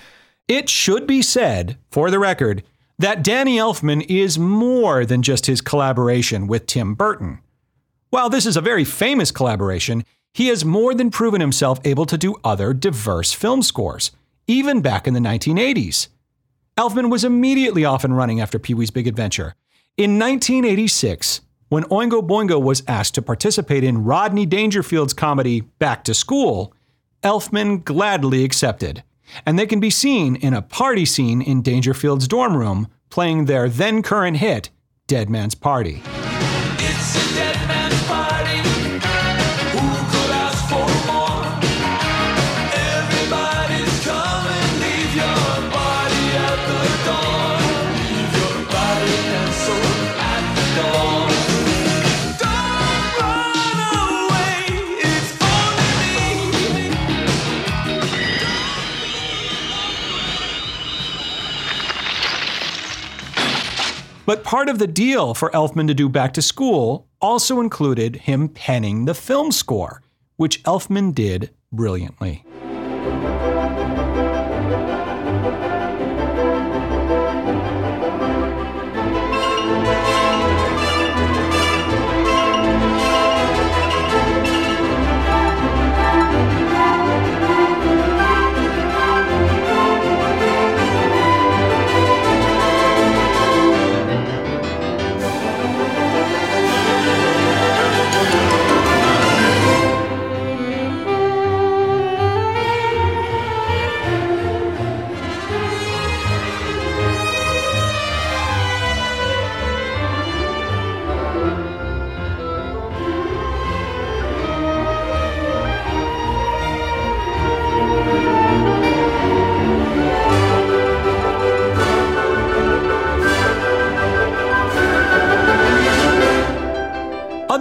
It 0.47 0.69
should 0.69 1.07
be 1.07 1.23
said, 1.23 1.77
for 1.89 2.11
the 2.11 2.19
record, 2.19 2.63
that 2.99 3.23
Danny 3.23 3.57
Elfman 3.57 4.05
is 4.07 4.37
more 4.37 5.03
than 5.03 5.23
just 5.23 5.47
his 5.47 5.61
collaboration 5.61 6.45
with 6.45 6.67
Tim 6.67 6.93
Burton. 6.93 7.39
While 8.11 8.29
this 8.29 8.45
is 8.45 8.55
a 8.55 8.61
very 8.61 8.85
famous 8.85 9.31
collaboration, 9.31 10.05
he 10.31 10.47
has 10.47 10.63
more 10.63 10.93
than 10.93 11.09
proven 11.09 11.41
himself 11.41 11.79
able 11.83 12.05
to 12.05 12.17
do 12.17 12.35
other 12.43 12.71
diverse 12.71 13.33
film 13.33 13.63
scores, 13.63 14.11
even 14.45 14.81
back 14.81 15.07
in 15.07 15.15
the 15.15 15.19
1980s. 15.19 16.07
Elfman 16.77 17.09
was 17.09 17.23
immediately 17.23 17.83
off 17.83 18.03
and 18.03 18.15
running 18.15 18.39
after 18.39 18.59
Pee 18.59 18.75
Wee's 18.75 18.91
Big 18.91 19.07
Adventure. 19.07 19.55
In 19.97 20.19
1986, 20.19 21.41
when 21.71 21.85
Oingo 21.85 22.21
Boingo 22.21 22.61
was 22.61 22.83
asked 22.85 23.15
to 23.15 23.21
participate 23.21 23.81
in 23.81 24.03
Rodney 24.03 24.45
Dangerfield's 24.45 25.13
comedy 25.13 25.61
Back 25.61 26.03
to 26.03 26.13
School, 26.13 26.73
Elfman 27.23 27.85
gladly 27.85 28.43
accepted, 28.43 29.03
and 29.45 29.57
they 29.57 29.65
can 29.65 29.79
be 29.79 29.89
seen 29.89 30.35
in 30.35 30.53
a 30.53 30.61
party 30.61 31.05
scene 31.05 31.41
in 31.41 31.61
Dangerfield's 31.61 32.27
dorm 32.27 32.57
room 32.57 32.89
playing 33.09 33.45
their 33.45 33.69
then 33.69 34.03
current 34.03 34.35
hit, 34.35 34.69
Dead 35.07 35.29
Man's 35.29 35.55
Party. 35.55 36.03
But 64.31 64.45
part 64.45 64.69
of 64.69 64.79
the 64.79 64.87
deal 64.87 65.33
for 65.33 65.49
Elfman 65.49 65.87
to 65.87 65.93
do 65.93 66.07
Back 66.07 66.31
to 66.35 66.41
School 66.41 67.05
also 67.19 67.59
included 67.59 68.15
him 68.15 68.47
penning 68.47 69.03
the 69.03 69.13
film 69.13 69.51
score, 69.51 70.03
which 70.37 70.63
Elfman 70.63 71.13
did 71.13 71.49
brilliantly. 71.73 72.45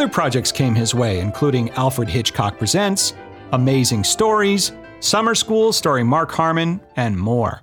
Other 0.00 0.08
projects 0.08 0.50
came 0.50 0.74
his 0.74 0.94
way, 0.94 1.20
including 1.20 1.68
Alfred 1.72 2.08
Hitchcock 2.08 2.56
Presents, 2.56 3.12
Amazing 3.52 4.04
Stories, 4.04 4.72
Summer 5.00 5.34
School 5.34 5.74
starring 5.74 6.06
Mark 6.06 6.30
Harmon, 6.30 6.80
and 6.96 7.18
more. 7.18 7.60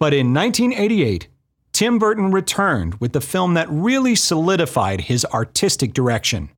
But 0.00 0.14
in 0.14 0.32
1988, 0.32 1.28
Tim 1.72 1.98
Burton 1.98 2.30
returned 2.30 2.94
with 3.02 3.12
the 3.12 3.20
film 3.20 3.52
that 3.52 3.68
really 3.68 4.14
solidified 4.14 5.02
his 5.02 5.26
artistic 5.26 5.92
direction, 5.92 6.48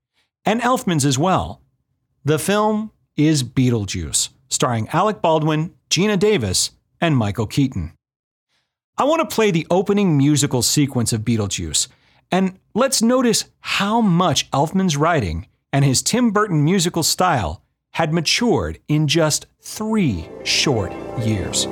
and 0.44 0.60
Elfman's 0.60 1.04
as 1.04 1.18
well. 1.18 1.60
The 2.24 2.38
film 2.38 2.92
is 3.16 3.42
Beetlejuice, 3.42 4.28
starring 4.48 4.88
Alec 4.90 5.22
Baldwin, 5.22 5.74
Geena 5.90 6.16
Davis, 6.16 6.70
and 7.00 7.16
Michael 7.16 7.48
Keaton. 7.48 7.94
I 8.96 9.02
want 9.02 9.28
to 9.28 9.34
play 9.34 9.50
the 9.50 9.66
opening 9.70 10.16
musical 10.16 10.62
sequence 10.62 11.12
of 11.12 11.22
Beetlejuice, 11.22 11.88
and 12.30 12.58
let's 12.74 13.02
notice 13.02 13.44
how 13.60 14.00
much 14.00 14.50
Elfman's 14.50 14.96
writing 14.96 15.46
and 15.72 15.84
his 15.84 16.02
Tim 16.02 16.30
Burton 16.30 16.64
musical 16.64 17.02
style 17.02 17.62
had 17.92 18.12
matured 18.12 18.78
in 18.88 19.08
just 19.08 19.46
three 19.60 20.28
short 20.44 20.92
years. 21.20 21.66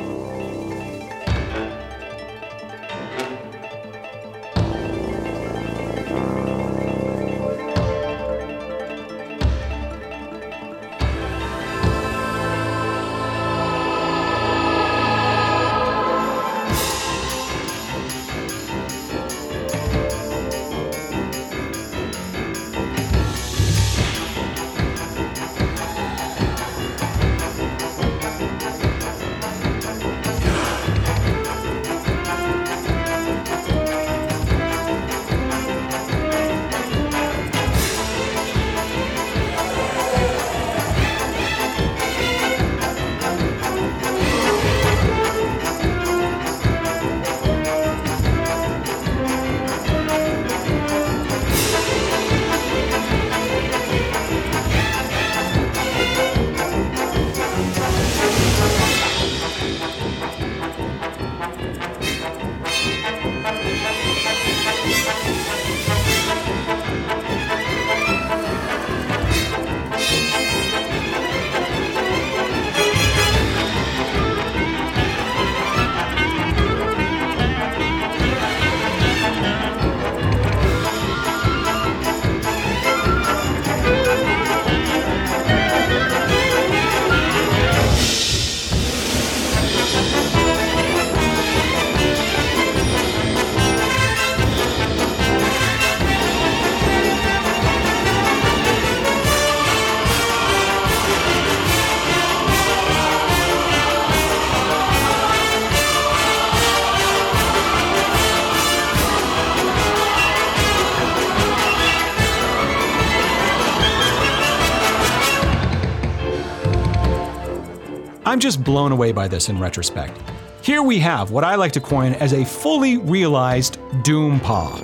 I'm 118.34 118.40
just 118.40 118.64
blown 118.64 118.90
away 118.90 119.12
by 119.12 119.28
this 119.28 119.48
in 119.48 119.60
retrospect. 119.60 120.20
Here 120.60 120.82
we 120.82 120.98
have 120.98 121.30
what 121.30 121.44
I 121.44 121.54
like 121.54 121.70
to 121.70 121.80
coin 121.80 122.14
as 122.14 122.32
a 122.32 122.44
fully 122.44 122.96
realized 122.96 123.78
Doom-pah. 124.02 124.76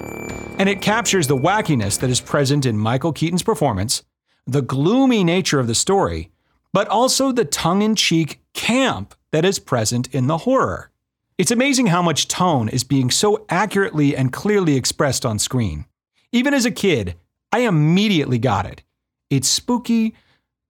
And 0.61 0.69
it 0.69 0.81
captures 0.81 1.27
the 1.27 1.37
wackiness 1.37 1.99
that 1.99 2.11
is 2.11 2.21
present 2.21 2.65
in 2.65 2.79
Michael 2.79 3.13
Keaton's 3.13 3.43
performance, 3.43 4.05
the 4.47 4.63
gloomy 4.63 5.25
nature 5.25 5.59
of 5.59 5.67
the 5.67 5.75
story, 5.75 6.31
but 6.73 6.87
also 6.87 7.33
the 7.33 7.45
tongue 7.45 7.83
in 7.83 7.97
cheek 7.97 8.41
camp 8.55 9.17
that 9.33 9.45
is 9.45 9.59
present 9.59 10.07
in 10.15 10.29
the 10.29 10.39
horror. 10.39 10.93
It's 11.37 11.51
amazing 11.51 11.87
how 11.87 12.03
much 12.03 12.29
tone 12.29 12.69
is 12.69 12.85
being 12.85 13.11
so 13.11 13.47
accurately 13.49 14.15
and 14.15 14.33
clearly 14.33 14.77
expressed 14.77 15.27
on 15.27 15.41
screen. 15.41 15.87
Even 16.31 16.55
as 16.55 16.67
a 16.67 16.71
kid, 16.71 17.17
I 17.51 17.63
immediately 17.63 18.39
got 18.39 18.65
it. 18.65 18.85
It's 19.29 19.49
spooky, 19.49 20.15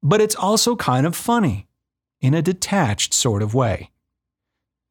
but 0.03 0.23
it's 0.23 0.35
also 0.35 0.77
kind 0.77 1.07
of 1.07 1.15
funny 1.15 1.67
in 2.21 2.35
a 2.35 2.43
detached 2.43 3.15
sort 3.15 3.43
of 3.43 3.55
way. 3.55 3.91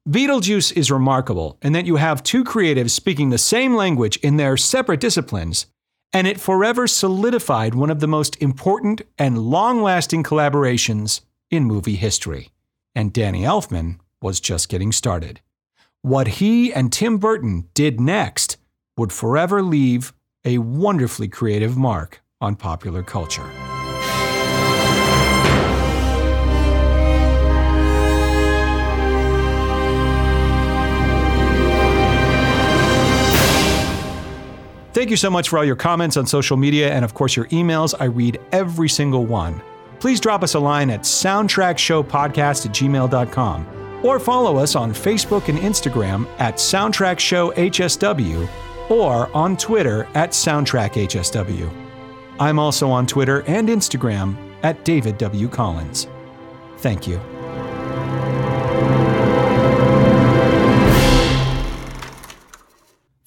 Beetlejuice 0.08 0.76
is 0.76 0.90
remarkable 0.90 1.58
in 1.62 1.74
that 1.74 1.86
you 1.86 1.98
have 1.98 2.24
two 2.24 2.44
creatives 2.44 2.92
speaking 2.92 3.30
the 3.30 3.38
same 3.38 3.76
language 3.76 4.18
in 4.18 4.38
their 4.38 4.58
separate 4.58 5.00
disciplines, 5.00 5.68
and 6.12 6.26
it 6.26 6.40
forever 6.40 6.88
solidified 6.88 7.76
one 7.76 7.92
of 7.92 8.00
the 8.00 8.08
most 8.08 8.36
important 8.42 9.02
and 9.18 9.38
long 9.38 9.84
lasting 9.84 10.24
collaborations 10.24 11.22
in 11.52 11.66
movie 11.66 11.96
history. 11.96 12.50
And 12.96 13.14
Danny 13.14 13.44
Elfman 13.44 14.00
was 14.22 14.40
just 14.40 14.70
getting 14.70 14.92
started. 14.92 15.42
What 16.02 16.28
he 16.28 16.74
and 16.74 16.92
Tim 16.92 17.18
Burton 17.18 17.68
did 17.74 18.00
next 18.00 18.58
would 18.98 19.14
forever 19.14 19.62
leave 19.62 20.14
a 20.46 20.58
wonderfully 20.58 21.28
creative 21.28 21.78
mark 21.78 22.22
on 22.42 22.56
popular 22.56 23.04
culture. 23.04 23.50
Thank 34.94 35.10
you 35.12 35.18
so 35.18 35.30
much 35.30 35.50
for 35.50 35.60
all 35.60 35.66
your 35.66 35.76
comments 35.76 36.18
on 36.18 36.26
social 36.26 36.58
media 36.58 36.92
and, 36.92 37.06
of 37.06 37.14
course, 37.14 37.36
your 37.36 37.46
emails. 37.48 37.94
I 38.00 38.06
read 38.06 38.40
every 38.52 38.90
single 38.90 39.26
one. 39.26 39.62
Please 40.00 40.20
drop 40.20 40.44
us 40.44 40.56
a 40.56 40.60
line 40.60 40.90
at 40.90 41.02
soundtrackshowpodcast 41.02 42.66
at 42.66 42.72
gmail.com 42.72 43.68
or 44.04 44.20
follow 44.20 44.58
us 44.58 44.76
on 44.76 44.92
Facebook 44.92 45.50
and 45.50 45.60
Instagram 45.60 46.26
at 46.40 46.56
soundtrackshowhsw 46.56 48.50
or 48.90 49.36
on 49.36 49.58
Twitter 49.58 50.08
at 50.16 50.32
soundtrackhsw. 50.32 51.72
I'm 52.40 52.58
also 52.58 52.90
on 52.90 53.06
Twitter 53.06 53.44
and 53.44 53.68
Instagram 53.68 54.36
at 54.64 54.84
David 54.86 55.18
W. 55.18 55.48
Collins. 55.50 56.08
Thank 56.78 57.08
you. 57.08 57.20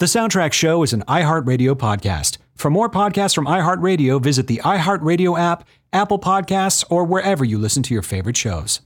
The 0.03 0.07
Soundtrack 0.07 0.53
Show 0.53 0.83
is 0.83 0.93
an 0.93 1.05
iHeartRadio 1.07 1.77
podcast. 1.77 2.39
For 2.57 2.69
more 2.71 2.91
podcasts 2.91 3.37
from 3.37 3.47
iHeartRadio, 3.47 4.21
visit 4.21 4.49
the 4.49 4.61
iHeartRadio 4.65 5.39
app, 5.39 5.65
Apple 5.93 6.19
Podcasts, 6.19 6.85
or 6.91 7.05
wherever 7.05 7.45
you 7.45 7.57
listen 7.57 7.85
to 7.85 7.95
your 7.95 8.03
favorite 8.03 8.37
shows. 8.37 8.81